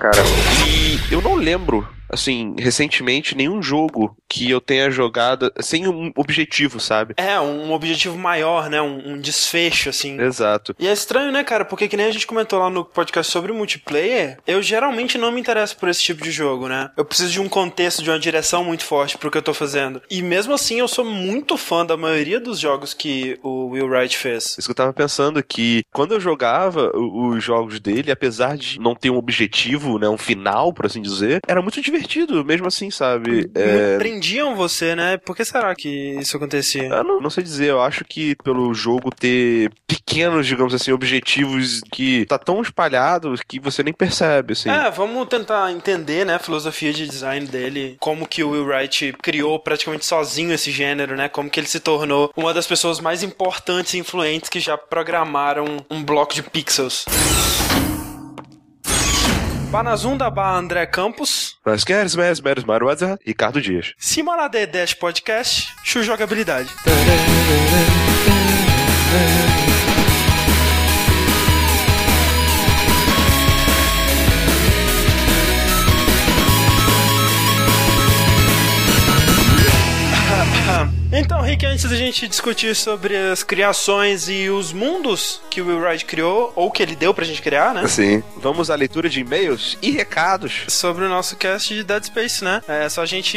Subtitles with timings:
[0.00, 0.22] cara.
[0.66, 6.80] E eu não lembro assim, recentemente, nenhum jogo que eu tenha jogado sem um objetivo,
[6.80, 7.14] sabe?
[7.16, 8.80] É, um objetivo maior, né?
[8.82, 10.20] Um, um desfecho, assim.
[10.20, 10.74] Exato.
[10.78, 11.64] E é estranho, né, cara?
[11.64, 15.40] Porque que nem a gente comentou lá no podcast sobre multiplayer, eu geralmente não me
[15.40, 16.90] interesso por esse tipo de jogo, né?
[16.96, 20.02] Eu preciso de um contexto, de uma direção muito forte pro que eu tô fazendo.
[20.10, 24.16] E mesmo assim, eu sou muito fã da maioria dos jogos que o Will Wright
[24.16, 24.56] fez.
[24.58, 28.94] Isso que eu tava pensando que quando eu jogava os jogos dele, apesar de não
[28.94, 32.90] ter um objetivo, né, um final, por assim dizer, era muito divertido divertido, mesmo assim,
[32.90, 33.50] sabe?
[33.54, 33.98] É...
[33.98, 35.16] Prendiam você, né?
[35.16, 35.88] Por que será que
[36.20, 36.84] isso acontecia?
[36.84, 41.80] Eu não, não sei dizer, eu acho que pelo jogo ter pequenos, digamos assim, objetivos
[41.92, 44.70] que tá tão espalhado que você nem percebe, assim.
[44.70, 49.14] É, vamos tentar entender, né, a filosofia de design dele, como que o Will Wright
[49.22, 51.28] criou praticamente sozinho esse gênero, né?
[51.28, 55.78] Como que ele se tornou uma das pessoas mais importantes e influentes que já programaram
[55.90, 57.04] um bloco de pixels.
[59.70, 61.56] Banazunda Bar André Campos.
[61.64, 63.94] Vasquez, Mes, Meros, Maruaza, Ricardo Dias.
[63.96, 66.68] Simona D Dash Podcast, Chu Jogabilidade.
[81.12, 85.80] Então, Rick, antes da gente discutir sobre as criações e os mundos que o Will
[85.80, 87.86] Wright criou, ou que ele deu pra gente criar, né?
[87.88, 88.22] Sim.
[88.36, 90.64] Vamos à leitura de e-mails e recados.
[90.68, 92.62] Sobre o nosso cast de Dead Space, né?
[92.68, 93.36] É só a gente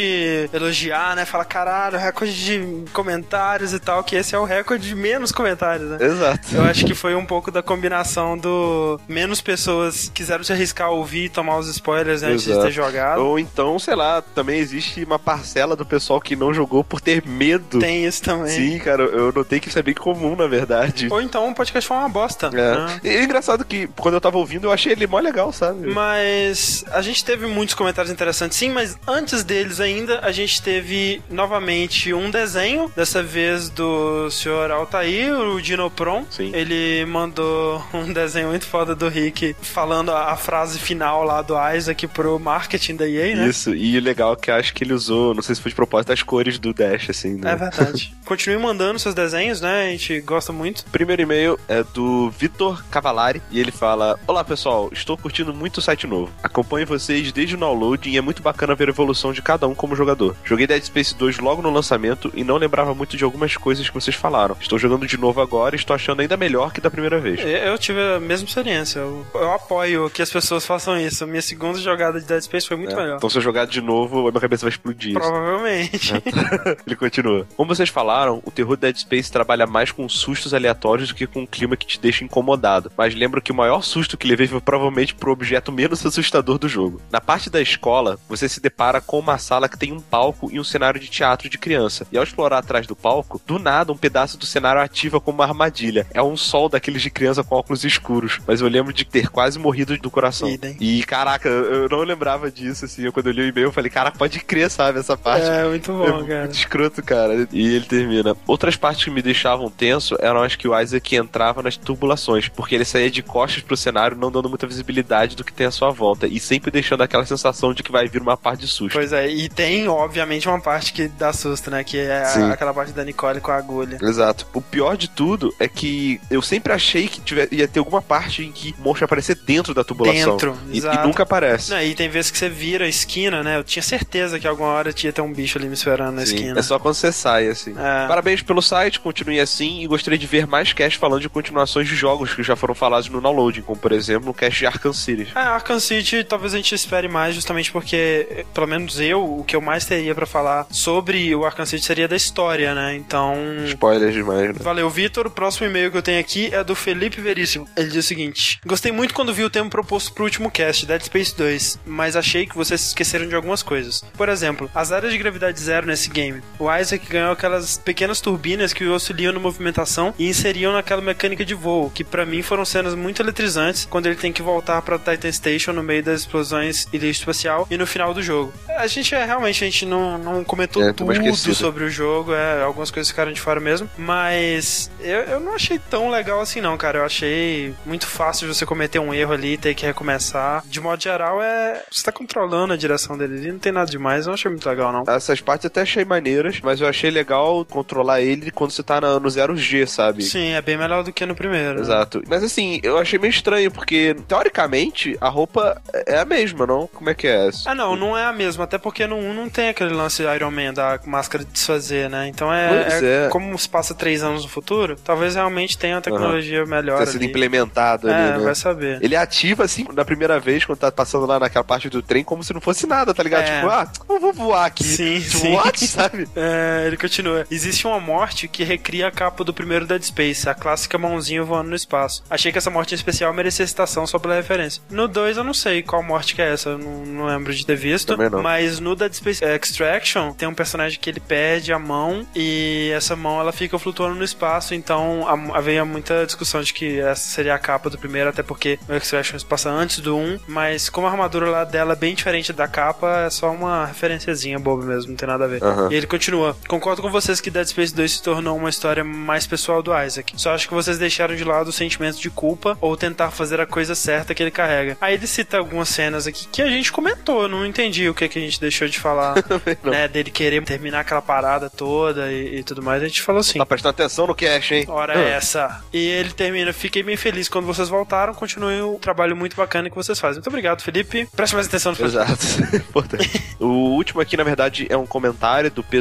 [0.52, 1.24] elogiar, né?
[1.24, 5.90] Falar, caralho, recorde de comentários e tal, que esse é o recorde de menos comentários,
[5.90, 5.98] né?
[6.00, 6.54] Exato.
[6.54, 10.90] Eu acho que foi um pouco da combinação do menos pessoas quiseram se arriscar a
[10.90, 13.18] ouvir e tomar os spoilers né, antes de ter jogado.
[13.18, 17.26] Ou então, sei lá, também existe uma parcela do pessoal que não jogou por ter
[17.26, 18.48] medo tem isso também.
[18.48, 21.08] Sim, cara, eu notei que isso é bem comum, na verdade.
[21.10, 22.46] Ou então o podcast foi uma bosta.
[22.48, 22.50] É.
[22.50, 23.00] Né?
[23.04, 25.92] E é engraçado que quando eu tava ouvindo, eu achei ele mó legal, sabe?
[25.92, 31.22] Mas a gente teve muitos comentários interessantes, sim, mas antes deles ainda, a gente teve
[31.30, 36.24] novamente um desenho, dessa vez do senhor Altair, o Dinopron.
[36.30, 36.50] Sim.
[36.54, 42.06] Ele mandou um desenho muito foda do Rick falando a, frase final lá do Isaac
[42.08, 43.48] pro marketing da EA, né?
[43.48, 45.76] Isso, e o legal é que acho que ele usou, não sei se foi de
[45.76, 47.52] propósito, as cores do Dash, assim, né?
[47.54, 48.14] É verdade.
[48.24, 49.88] Continue mandando seus desenhos, né?
[49.88, 50.84] A gente gosta muito.
[50.86, 55.82] Primeiro e-mail é do Vitor Cavalari e ele fala: Olá pessoal, estou curtindo muito o
[55.82, 56.32] site novo.
[56.42, 59.74] Acompanho vocês desde o download e é muito bacana ver a evolução de cada um
[59.74, 60.34] como jogador.
[60.44, 63.94] Joguei Dead Space 2 logo no lançamento e não lembrava muito de algumas coisas que
[63.94, 64.56] vocês falaram.
[64.60, 67.40] Estou jogando de novo agora e estou achando ainda melhor que da primeira vez.
[67.40, 69.00] Eu tive a mesma experiência.
[69.00, 71.26] Eu, eu apoio que as pessoas façam isso.
[71.26, 72.96] Minha segunda jogada de Dead Space foi muito é.
[72.96, 73.16] melhor.
[73.18, 75.12] Então se eu jogar de novo, a minha cabeça vai explodir.
[75.12, 76.14] Provavelmente.
[76.86, 77.43] ele continua.
[77.56, 81.40] Como vocês falaram, o terror Dead Space trabalha mais com sustos aleatórios do que com
[81.40, 82.90] um clima que te deixa incomodado.
[82.96, 86.68] Mas lembro que o maior susto que levei foi provavelmente pro objeto menos assustador do
[86.68, 87.00] jogo.
[87.10, 90.58] Na parte da escola, você se depara com uma sala que tem um palco e
[90.58, 92.06] um cenário de teatro de criança.
[92.10, 95.44] E ao explorar atrás do palco, do nada um pedaço do cenário ativa como uma
[95.44, 96.06] armadilha.
[96.12, 98.40] É um sol daqueles de criança com óculos escuros.
[98.46, 100.48] Mas eu lembro de ter quase morrido do coração.
[100.48, 100.76] Idem.
[100.80, 103.10] E caraca, eu não lembrava disso, assim.
[103.10, 105.46] Quando eu li o e-mail, eu falei, cara, pode crer, sabe, essa parte.
[105.46, 106.40] É, muito bom, é cara.
[106.40, 107.33] Muito escroto, cara.
[107.52, 108.36] E ele termina.
[108.46, 112.74] Outras partes que me deixavam tenso eram as que o Isaac entrava nas tubulações, porque
[112.74, 115.90] ele saía de costas pro cenário, não dando muita visibilidade do que tem à sua
[115.90, 118.94] volta, e sempre deixando aquela sensação de que vai vir uma parte de susto.
[118.94, 121.82] Pois é, e tem, obviamente, uma parte que dá susto, né?
[121.84, 123.98] Que é aquela parte da Nicole com a agulha.
[124.02, 124.46] Exato.
[124.52, 128.44] O pior de tudo é que eu sempre achei que tiver, ia ter alguma parte
[128.44, 130.32] em que o monstro ia aparecer dentro da tubulação.
[130.32, 131.70] Dentro, e, e nunca aparece.
[131.70, 133.56] Não, e tem vezes que você vira a esquina, né?
[133.56, 136.34] Eu tinha certeza que alguma hora tinha ter um bicho ali me esperando na Sim,
[136.34, 136.58] esquina.
[136.58, 137.72] É só quando você sai, assim.
[137.72, 138.06] É.
[138.06, 141.96] Parabéns pelo site, continue assim e gostaria de ver mais cast falando de continuações de
[141.96, 145.28] jogos que já foram falados no downloading, como por exemplo o cast de Arkham City.
[145.34, 149.56] É, Arkham City talvez a gente espere mais justamente porque, pelo menos eu, o que
[149.56, 152.94] eu mais teria para falar sobre o Arkham City seria da história, né?
[152.94, 153.34] Então...
[153.64, 154.54] Spoilers demais, né?
[154.60, 155.26] Valeu, Vitor.
[155.26, 157.66] O próximo e-mail que eu tenho aqui é do Felipe Veríssimo.
[157.76, 161.02] Ele diz o seguinte: Gostei muito quando vi o tema proposto pro último cast, Dead
[161.02, 164.04] Space 2, mas achei que vocês esqueceram de algumas coisas.
[164.16, 166.42] Por exemplo, as áreas de gravidade zero nesse game.
[166.58, 171.54] O Isaac ganhou aquelas pequenas turbinas que auxiliam na movimentação e inseriam naquela mecânica de
[171.54, 175.32] voo, que para mim foram cenas muito eletrizantes quando ele tem que voltar para Titan
[175.32, 178.52] Station no meio das explosões e lixo espacial e no final do jogo.
[178.76, 182.62] A gente é realmente a gente não, não comentou É, tudo sobre o jogo, é,
[182.62, 186.76] algumas coisas ficaram de fora mesmo, mas eu, eu não achei tão legal assim não,
[186.76, 186.98] cara.
[186.98, 190.62] Eu achei muito fácil você cometer um erro ali e ter que recomeçar.
[190.66, 194.26] De modo geral, é você tá controlando a direção dele ali, não tem nada demais,
[194.26, 195.04] eu não achei muito legal não.
[195.14, 199.18] Essas partes até achei maneiras, mas eu achei legal controlar ele quando você tá na-
[199.20, 200.22] no 0G, sabe?
[200.22, 201.74] Sim, é bem melhor do que no primeiro.
[201.74, 201.80] né?
[201.80, 202.22] Exato.
[202.28, 206.86] Mas assim, eu achei meio estranho, porque teoricamente a roupa é a mesma, não?
[206.86, 207.70] Como é que é essa?
[207.70, 210.50] Ah, não, não é a mesma, até porque no 1 não tem aquele lance Iron
[210.50, 212.28] Man da máscara de desfazer, né?
[212.28, 213.28] Então é, Pois é- é.
[213.28, 216.98] como se passa três anos no futuro, talvez realmente tenha uma tecnologia melhor.
[216.98, 217.26] Tá sendo ali.
[217.26, 218.44] implementado É, ali, né?
[218.44, 218.98] vai saber.
[219.02, 222.44] Ele ativa assim na primeira vez, quando tá passando lá naquela parte do trem, como
[222.44, 223.42] se não fosse nada, tá ligado?
[223.44, 223.56] É.
[223.56, 224.84] Tipo, ah, eu vou voar aqui.
[224.84, 225.52] Sim, tipo, sim.
[225.54, 226.28] what, sabe?
[226.36, 227.46] É, ele continua.
[227.50, 231.70] Existe uma morte que recria a capa do primeiro Dead Space, a clássica mãozinha voando
[231.70, 232.22] no espaço.
[232.28, 234.82] Achei que essa morte em especial merecia citação só pela referência.
[234.90, 237.64] No 2 eu não sei qual morte que é essa, eu não, não lembro de
[237.64, 238.16] ter visto.
[238.42, 243.16] Mas no Dead Space Extraction tem um personagem que ele perde a mão e essa
[243.16, 247.58] mão ela fica flutuando no espaço, então havia muita discussão de que essa seria a
[247.58, 251.10] capa do primeiro, até porque o Extraction se passa antes do 1, mas como a
[251.10, 255.16] armadura lá dela é bem diferente da capa, é só uma referenciazinha boba mesmo, não
[255.16, 255.62] tem nada a ver.
[255.62, 255.88] Aham.
[255.90, 259.46] E ele continua: Concordo com vocês que Dead Space 2 se tornou uma história mais
[259.46, 260.34] pessoal do Isaac.
[260.36, 263.66] Só acho que vocês deixaram de lado o sentimento de culpa ou tentar fazer a
[263.66, 264.96] coisa certa que ele carrega.
[265.00, 268.38] Aí ele cita algumas cenas aqui que a gente comentou, não entendi o que, que
[268.40, 269.36] a gente deixou de falar,
[269.84, 270.08] né?
[270.08, 273.02] Dele querer terminar aquela parada toda e, e tudo mais.
[273.02, 273.58] A gente falou assim.
[273.58, 274.84] Tá prestando atenção no cash, hein?
[274.88, 275.20] Hora Ah.
[275.22, 275.84] é essa.
[275.92, 276.72] E ele termina.
[276.72, 278.34] Fiquei bem feliz quando vocês voltaram.
[278.34, 280.38] Continuem o trabalho muito bacana que vocês fazem.
[280.40, 281.28] Muito obrigado, Felipe.
[281.36, 282.44] Preste mais atenção no Exato.
[282.74, 283.44] Importante.
[283.60, 285.94] o último aqui, na verdade, é um comentário do P.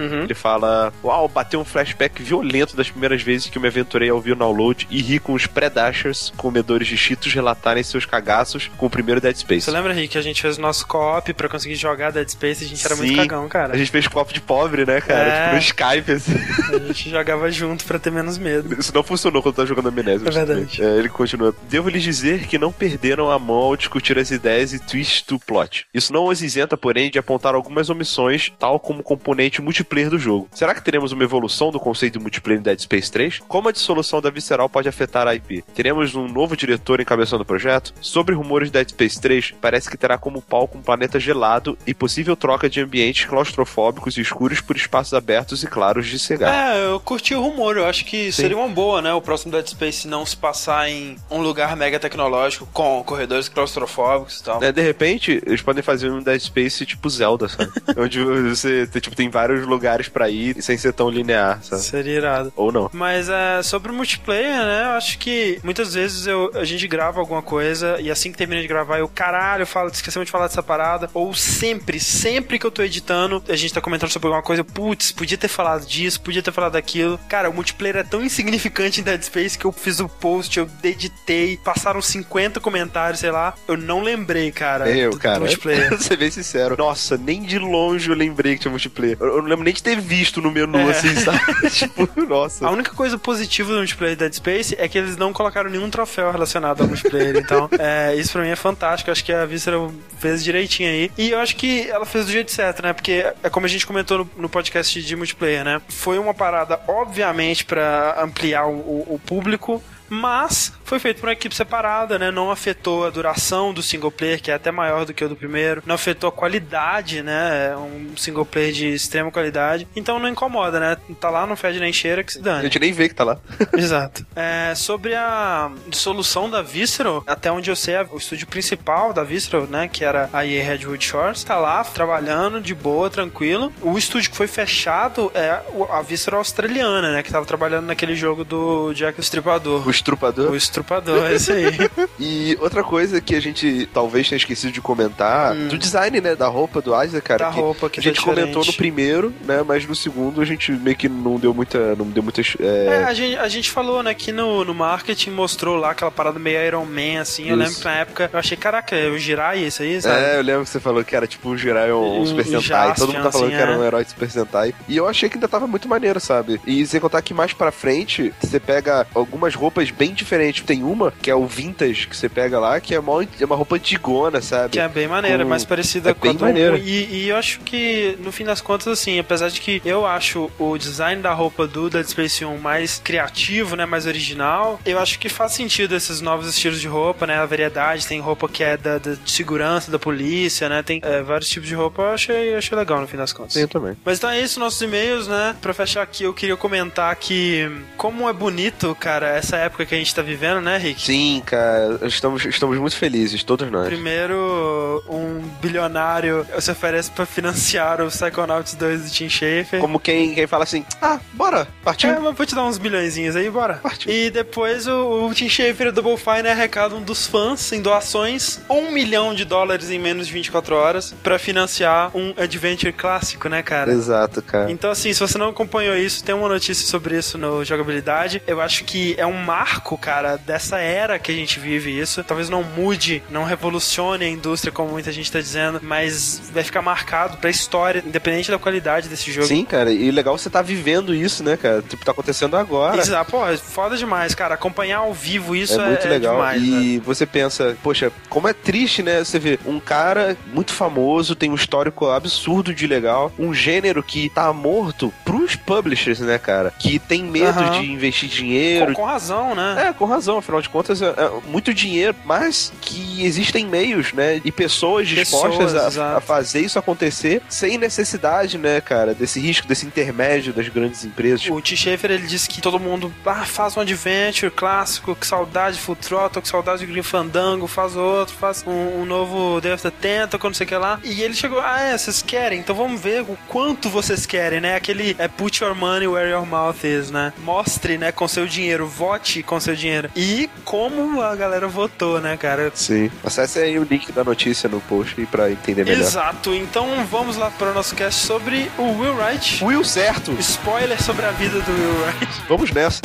[0.00, 0.22] Uhum.
[0.22, 4.14] Ele fala: Uau, bateu um flashback violento das primeiras vezes que eu me aventurei a
[4.14, 8.86] ouvir o download e ri com os Predashers, comedores de cheetos, relatarem seus cagaços com
[8.86, 9.62] o primeiro Dead Space.
[9.62, 12.64] Você lembra, Rick, que a gente fez o nosso co-op pra conseguir jogar Dead Space?
[12.64, 13.16] A gente era muito Sim.
[13.16, 13.74] cagão, cara.
[13.74, 15.28] A gente fez copo de pobre, né, cara?
[15.28, 15.42] É.
[15.42, 16.34] Tipo no Skype, assim.
[16.74, 18.74] A gente jogava junto pra ter menos medo.
[18.80, 20.28] Isso não funcionou quando tava jogando Amnésia.
[20.28, 20.82] É verdade.
[20.82, 21.54] É, ele continua.
[21.68, 25.38] Devo lhes dizer que não perderam a mão ao discutir as ideias e twists do
[25.38, 25.86] plot.
[25.92, 30.48] Isso não os isenta, porém, de apontar algumas omissões, tal como componente multiplayer do jogo.
[30.52, 33.40] Será que teremos uma evolução do conceito de multiplayer em Dead Space 3?
[33.48, 35.64] Como a dissolução da Visceral pode afetar a IP?
[35.74, 37.92] Teremos um novo diretor encabeçando o projeto?
[38.00, 41.92] Sobre rumores de Dead Space 3, parece que terá como palco um planeta gelado e
[41.92, 46.54] possível troca de ambientes claustrofóbicos e escuros por espaços abertos e claros de cegar.
[46.54, 47.76] É, eu curti o rumor.
[47.76, 49.12] Eu acho que seria uma boa, né?
[49.12, 54.38] O próximo Dead Space não se passar em um lugar mega tecnológico com corredores claustrofóbicos
[54.38, 54.62] e tal.
[54.62, 57.72] É, de repente, eles podem fazer um Dead Space tipo Zelda, sabe?
[57.98, 59.79] Onde você tipo, tem vários lugares
[60.10, 61.82] pra ir sem ser tão linear, sabe?
[61.82, 62.52] Seria irado.
[62.56, 62.90] Ou não.
[62.92, 64.82] Mas é, sobre o multiplayer, né?
[64.84, 68.60] Eu acho que muitas vezes eu, a gente grava alguma coisa e assim que termina
[68.62, 71.08] de gravar, eu, caralho, eu falo, esquecemos de falar dessa parada.
[71.14, 75.12] Ou sempre, sempre que eu tô editando, a gente tá comentando sobre alguma coisa, putz,
[75.12, 77.18] podia ter falado disso, podia ter falado daquilo.
[77.28, 80.68] Cara, o multiplayer é tão insignificante em Dead Space que eu fiz o post, eu
[80.82, 83.54] editei, passaram 50 comentários, sei lá.
[83.66, 84.88] Eu não lembrei, cara.
[84.90, 85.40] Eu, do- do cara.
[85.40, 85.88] multiplayer.
[85.90, 86.76] Vou ser bem sincero.
[86.76, 89.16] Nossa, nem de longe eu lembrei que tinha multiplayer.
[89.20, 90.90] Eu, eu não lembro nem de ter visto no menu, É.
[90.90, 91.40] assim, sabe?
[91.70, 92.66] tipo, nossa.
[92.66, 95.88] A única coisa positiva do multiplayer de Dead Space é que eles não colocaram nenhum
[95.90, 97.36] troféu relacionado ao multiplayer.
[97.36, 99.10] Então, é, isso pra mim é fantástico.
[99.10, 101.10] Acho que a Visceral fez direitinho aí.
[101.16, 102.92] E eu acho que ela fez do jeito certo, né?
[102.92, 105.80] Porque é como a gente comentou no, no podcast de multiplayer, né?
[105.88, 109.82] Foi uma parada, obviamente, pra ampliar o- o público.
[110.10, 112.30] Mas foi feito por uma equipe separada, né?
[112.30, 115.36] Não afetou a duração do single player, que é até maior do que o do
[115.36, 115.82] primeiro.
[115.86, 117.70] Não afetou a qualidade, né?
[117.72, 119.86] É um single player de extrema qualidade.
[119.94, 120.96] Então não incomoda, né?
[121.20, 122.62] Tá lá, não fede nem cheira, que se A dane.
[122.64, 123.38] gente nem vê que tá lá.
[123.76, 124.26] Exato.
[124.34, 129.66] É, sobre a dissolução da Visceral, até onde eu sei, o estúdio principal da Visceral,
[129.66, 133.72] né, que era a EA Redwood Shores, tá lá trabalhando de boa, tranquilo.
[133.80, 138.44] O estúdio que foi fechado é a Visceral australiana, né, que tava trabalhando naquele jogo
[138.44, 139.86] do Jack o Estripador.
[139.86, 140.50] O estrupador.
[140.50, 141.64] O Estrupador, é isso aí.
[142.18, 146.48] E outra coisa que a gente talvez tenha esquecido de comentar, do design, né, da
[146.48, 147.48] roupa do Isaac, cara.
[147.48, 147.50] Hum.
[147.50, 150.72] Da roupa, que a gente tá comentou no primeiro, né, mas no segundo a gente
[150.72, 154.02] meio que não deu muita, não deu muitas é, É, a gente, a gente falou,
[154.02, 157.48] né, que no, no marketing mostrou lá aquela parada meio Iron Man, assim.
[157.48, 157.58] Eu Isso.
[157.58, 160.22] lembro que na época eu achei, caraca, é o Jirai isso aí, sabe?
[160.22, 162.94] É, eu lembro que você falou que era tipo o Jirai um, um Super Sentai.
[162.94, 163.76] Todo mundo tá falando assim, que era é.
[163.76, 164.74] um herói Super Sentai.
[164.88, 166.60] E eu achei que ainda tava muito maneiro, sabe?
[166.66, 170.64] E sem contar que mais pra frente, você pega algumas roupas bem diferentes.
[170.64, 173.56] Tem uma, que é o Vintage, que você pega lá, que é uma, é uma
[173.56, 174.70] roupa antigona, sabe?
[174.72, 176.78] Que é bem maneira, Com- mais parecida é com a bem do maneira.
[176.78, 180.50] E, e eu acho que, no fim das contas, assim, apesar de que eu acho
[180.58, 185.18] o design da roupa do Dead Space 1 mais criativo, né, mais original, eu acho
[185.18, 188.76] que faz sentido esses novos estilos de roupa, né, a variedade, tem roupa que é
[188.76, 192.52] da, da- de segurança, da polícia, né, tem é, vários tipos de roupa, eu achei,
[192.54, 193.54] eu achei legal no fim das contas.
[193.54, 193.96] Tem também.
[194.04, 195.54] Mas então é isso, nossos e-mails, né?
[195.60, 199.94] Pra fechar aqui, eu queria comentar que como é bonito, cara, essa época época que
[199.94, 201.00] a gente tá vivendo, né, Rick?
[201.00, 203.86] Sim, cara, estamos, estamos muito felizes, todos nós.
[203.86, 209.80] Primeiro, um bilionário se oferece pra financiar o Psychonauts 2 do Tim Schafer.
[209.80, 212.10] Como quem, quem fala assim, ah, bora, partiu.
[212.10, 213.74] É, mas vou te dar uns bilhõezinhos aí, bora.
[213.74, 214.12] Partiu.
[214.12, 218.60] E depois o, o Tim Schafer e o Double Fine arrecadam dos fãs em doações
[218.68, 223.62] um milhão de dólares em menos de 24 horas pra financiar um adventure clássico, né,
[223.62, 223.92] cara?
[223.92, 224.70] Exato, cara.
[224.70, 228.42] Então, assim, se você não acompanhou isso, tem uma notícia sobre isso no Jogabilidade.
[228.46, 229.36] Eu acho que é um
[229.70, 232.24] marco, cara, dessa era que a gente vive isso.
[232.24, 236.82] Talvez não mude, não revolucione a indústria, como muita gente tá dizendo, mas vai ficar
[236.82, 239.46] marcado pra história, independente da qualidade desse jogo.
[239.46, 241.82] Sim, cara, e legal você tá vivendo isso, né, cara?
[241.82, 243.00] Tipo, tá acontecendo agora.
[243.00, 244.54] Isso, ah, pô, é foda demais, cara.
[244.54, 246.34] Acompanhar ao vivo isso é é, muito é legal.
[246.34, 247.02] demais, e né?
[247.04, 249.22] você pensa, poxa, como é triste, né?
[249.22, 254.28] Você vê um cara muito famoso, tem um histórico absurdo de legal, um gênero que
[254.30, 256.72] tá morto pros publishers, né, cara?
[256.78, 257.80] Que tem medo Aham.
[257.80, 258.86] de investir dinheiro.
[258.86, 259.59] Com, com razão, né?
[259.78, 264.40] É, com razão, afinal de contas, é, é muito dinheiro, mas que existem meios, né?
[264.44, 269.66] E pessoas dispostas Pessoas, a, a fazer isso acontecer sem necessidade, né, cara, desse risco,
[269.66, 271.46] desse intermédio das grandes empresas.
[271.48, 271.76] O T.
[271.76, 275.96] Schaefer, ele disse que todo mundo ah, faz um adventure clássico, que saudade de Full
[275.96, 279.90] Throttle, que saudade de Green Fandango, faz outro, faz um, um novo Day of the
[279.90, 281.00] Tentacle, não sei o que lá.
[281.02, 282.60] E ele chegou, ah, é, vocês querem?
[282.60, 284.74] Então vamos ver o quanto vocês querem, né?
[284.74, 287.32] Aquele é put your money where your mouth is, né?
[287.38, 290.10] Mostre, né, com seu dinheiro, vote com seu dinheiro.
[290.14, 292.70] E como a galera votou, né, cara?
[292.74, 293.10] Sim.
[293.24, 296.00] Acesse aí o link da notícia no post aí pra entender melhor.
[296.00, 299.64] Exato, então vamos lá para o nosso cast sobre o Will Wright.
[299.64, 300.32] Will certo!
[300.40, 302.42] Spoiler sobre a vida do Will Wright.
[302.48, 303.00] Vamos nessa.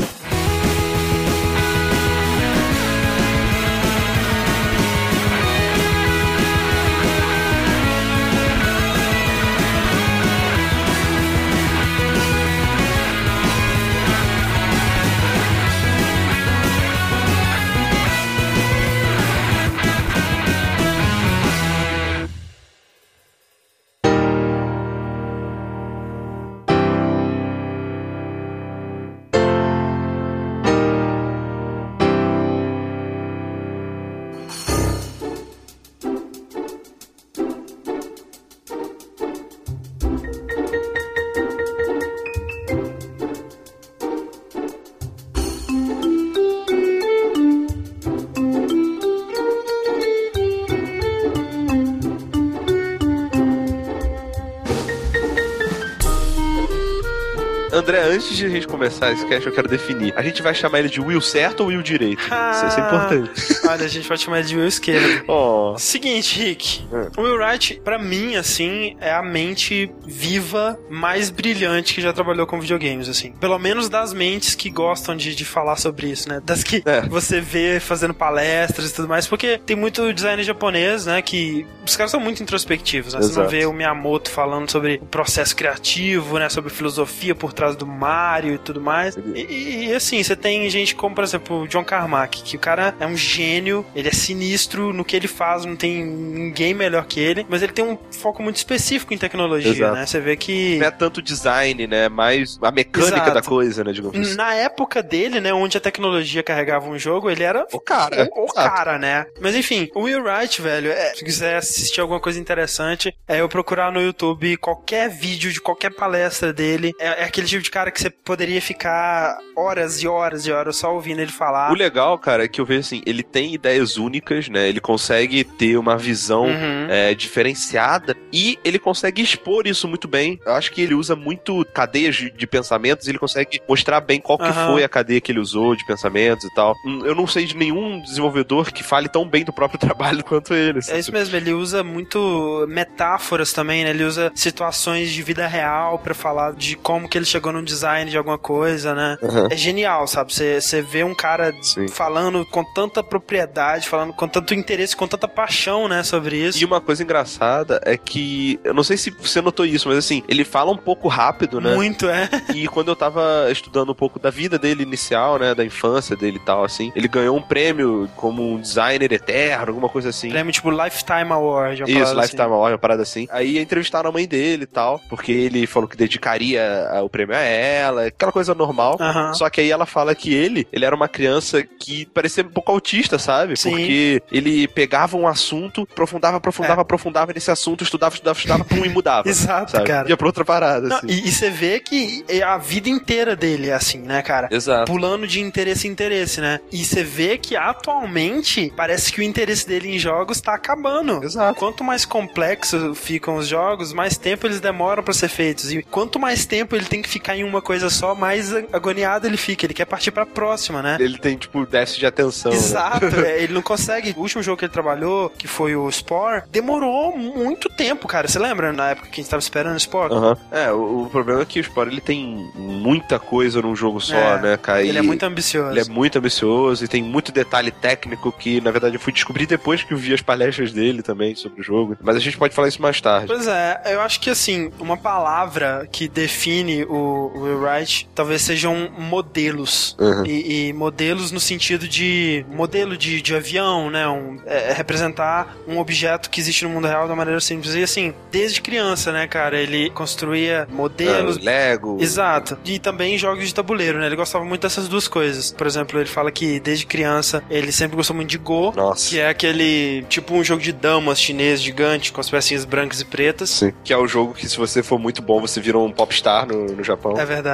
[58.16, 60.14] Antes de a gente começar esse cast, eu quero definir.
[60.16, 62.22] A gente vai chamar ele de Will certo ou Will direito?
[62.22, 63.32] Isso, isso é importante.
[63.68, 65.24] Olha, a gente pode chamar ele de Will esquerdo.
[65.28, 65.78] Ó.
[65.78, 66.84] Seguinte, Rick.
[66.92, 67.10] Hum.
[67.18, 72.48] O Will Wright, pra mim, assim, é a mente viva mais brilhante que já trabalhou
[72.48, 73.32] com videogames, assim.
[73.34, 76.42] Pelo menos das mentes que gostam de, de falar sobre isso, né?
[76.44, 77.02] Das que É.
[77.02, 79.28] você vê fazendo palestras e tudo mais.
[79.28, 81.22] Porque tem muito design japonês, né?
[81.22, 83.20] Que os caras são muito introspectivos, né?
[83.22, 83.50] Você não Exato.
[83.50, 86.48] vê o Miyamoto falando sobre o processo criativo, né?
[86.50, 89.18] Sobre filosofia por trás do Mario e tudo mais.
[89.18, 92.60] E, e, e, assim, você tem gente como, por exemplo, o John Carmack, que o
[92.60, 97.06] cara é um gênio, ele é sinistro no que ele faz, não tem ninguém melhor
[97.06, 99.96] que ele, mas ele tem um foco muito específico em tecnologia, Exato.
[99.96, 100.06] né?
[100.06, 100.78] Você vê que.
[100.78, 102.08] Não é tanto design, né?
[102.10, 103.34] Mais a mecânica Exato.
[103.34, 103.92] da coisa, né?
[103.92, 104.36] Digamos assim.
[104.36, 108.30] Na época dele, né, onde a tecnologia carregava um jogo, ele era O cara.
[108.36, 109.26] o, o cara, né?
[109.42, 113.50] Mas enfim, o Will Wright, velho, é, se quiser assistir alguma coisa interessante, é eu
[113.50, 116.92] procurar no YouTube qualquer vídeo de qualquer palestra dele.
[117.00, 120.76] É, é aquele tipo de cara que você poderia ficar horas e horas e horas
[120.76, 121.72] só ouvindo ele falar.
[121.72, 124.68] O legal, cara, é que eu vejo assim, ele tem ideias únicas, né?
[124.68, 126.88] Ele consegue ter uma visão Uhum.
[126.90, 130.38] é, diferenciada e ele consegue expor isso muito bem.
[130.46, 134.20] Eu acho que ele usa muito cadeias de, de pensamentos e ele consegue mostrar bem
[134.20, 134.74] qual que Aham.
[134.74, 136.76] foi a cadeia que ele usou de pensamentos e tal.
[136.86, 140.54] Hum, Eu não sei de nenhum desenvolvedor que fale tão bem do próprio trabalho quanto
[140.54, 140.80] ele.
[140.80, 140.92] assim.
[140.92, 143.92] É isso mesmo, ele usa muito metáforas também, né?
[143.92, 147.85] Ele usa situações de vida real pra falar de como que ele chegou no design
[148.10, 149.18] de alguma coisa, né?
[149.24, 149.48] Aham.
[149.52, 150.34] É genial, sabe?
[150.34, 151.88] Você você vê um cara Sim.
[151.88, 156.62] falando com tanta propriedade, falando com tanto interesse, com tanta paixão, né, sobre isso.
[156.62, 160.24] E uma coisa engraçada é que, eu não sei se você notou isso, mas assim,
[160.28, 161.76] ele fala um pouco rápido, né?
[161.76, 162.30] Muito, é.
[162.54, 166.38] E quando eu tava estudando um pouco da vida dele inicial, né, da infância dele
[166.38, 170.30] e tal, assim, ele ganhou um prêmio como um designer eterno, alguma coisa assim.
[170.30, 171.84] Prêmio tipo Lifetime Award.
[171.84, 172.54] uma Isso, parada Lifetime assim.
[172.54, 173.28] Award, uma parada assim.
[173.32, 177.40] Aí entrevistaram a mãe dele e tal, porque ele falou que dedicaria o prêmio a
[177.40, 178.98] ela, aquela coisa normal.
[179.00, 179.34] Aham.
[179.34, 182.72] Só que aí ela fala que ele, ele era uma criança que parecia um pouco
[182.72, 183.58] autista, sabe?
[183.58, 183.72] Sim.
[183.72, 186.84] Porque ele pegava um assunto, aprofundava, aprofundava, É.
[186.84, 189.28] aprofundava nesse assunto, estudava, estudava, estudava, pum, e mudava.
[189.30, 189.86] Exato, sabe?
[189.86, 190.08] cara.
[190.10, 191.08] Ia pra outra parada, Não, assim.
[191.08, 194.48] e, e você vê que é a vida inteira dele é assim, né, cara?
[194.52, 194.92] Exato.
[194.92, 196.60] Pulando de interesse em interesse, né?
[196.72, 201.24] E você vê que atualmente parece que o interesse dele em jogos tá acabando.
[201.24, 201.58] Exato.
[201.58, 205.72] Quanto mais complexo ficam os jogos, mais tempo eles demoram pra ser feitos.
[205.72, 209.38] E quanto mais tempo ele tem que ficar em uma coisa só, mais agoniado ele
[209.38, 209.66] fica.
[209.66, 210.98] Ele quer partir pra próxima, né?
[211.00, 212.52] Ele tem, tipo, déficit de atenção.
[212.52, 212.58] né?
[212.58, 214.14] Exato, é, ele não consegue.
[214.16, 218.28] O último jogo que ele trabalhou, que foi o Spore, demorou muito tempo, cara.
[218.28, 220.14] Você lembra na época que a gente tava esperando o Spore?
[220.14, 220.38] Aham.
[220.52, 224.16] É, o, o problema é que o Spore ele tem muita coisa num jogo só,
[224.16, 224.84] É, né, cara?
[224.84, 225.72] Ele é muito ambicioso.
[225.72, 229.48] Ele é muito ambicioso e tem muito detalhe técnico que, na verdade, eu fui descobrir
[229.48, 231.98] depois que eu vi as palestras dele também sobre o jogo.
[232.02, 233.28] Mas a gente pode falar isso mais tarde.
[233.28, 238.90] Pois é, eu acho que assim, uma palavra que define o o Wright talvez sejam
[238.98, 239.96] modelos.
[240.00, 240.26] Uhum.
[240.26, 244.08] E, e modelos no sentido de modelo de, de avião, né?
[244.08, 247.76] Um, é, é representar um objeto que existe no mundo real da maneira simples.
[247.76, 249.60] E assim, desde criança, né, cara?
[249.60, 251.38] Ele construía modelos.
[251.38, 251.98] Ah, Lego.
[252.02, 252.58] Exato.
[252.66, 254.08] E também jogos de tabuleiro, né?
[254.08, 255.52] Ele gostava muito dessas duas coisas.
[255.52, 259.10] Por exemplo, ele fala que desde criança ele sempre gostou muito de Go, Nossa.
[259.10, 263.06] que é aquele tipo um jogo de damas chinês gigante com as pecinhas brancas e
[263.06, 263.50] pretas.
[263.50, 263.74] Sim.
[263.84, 266.66] Que é o jogo que, se você for muito bom, você vira um popstar no,
[266.66, 267.18] no Japão.
[267.18, 267.45] É verdade.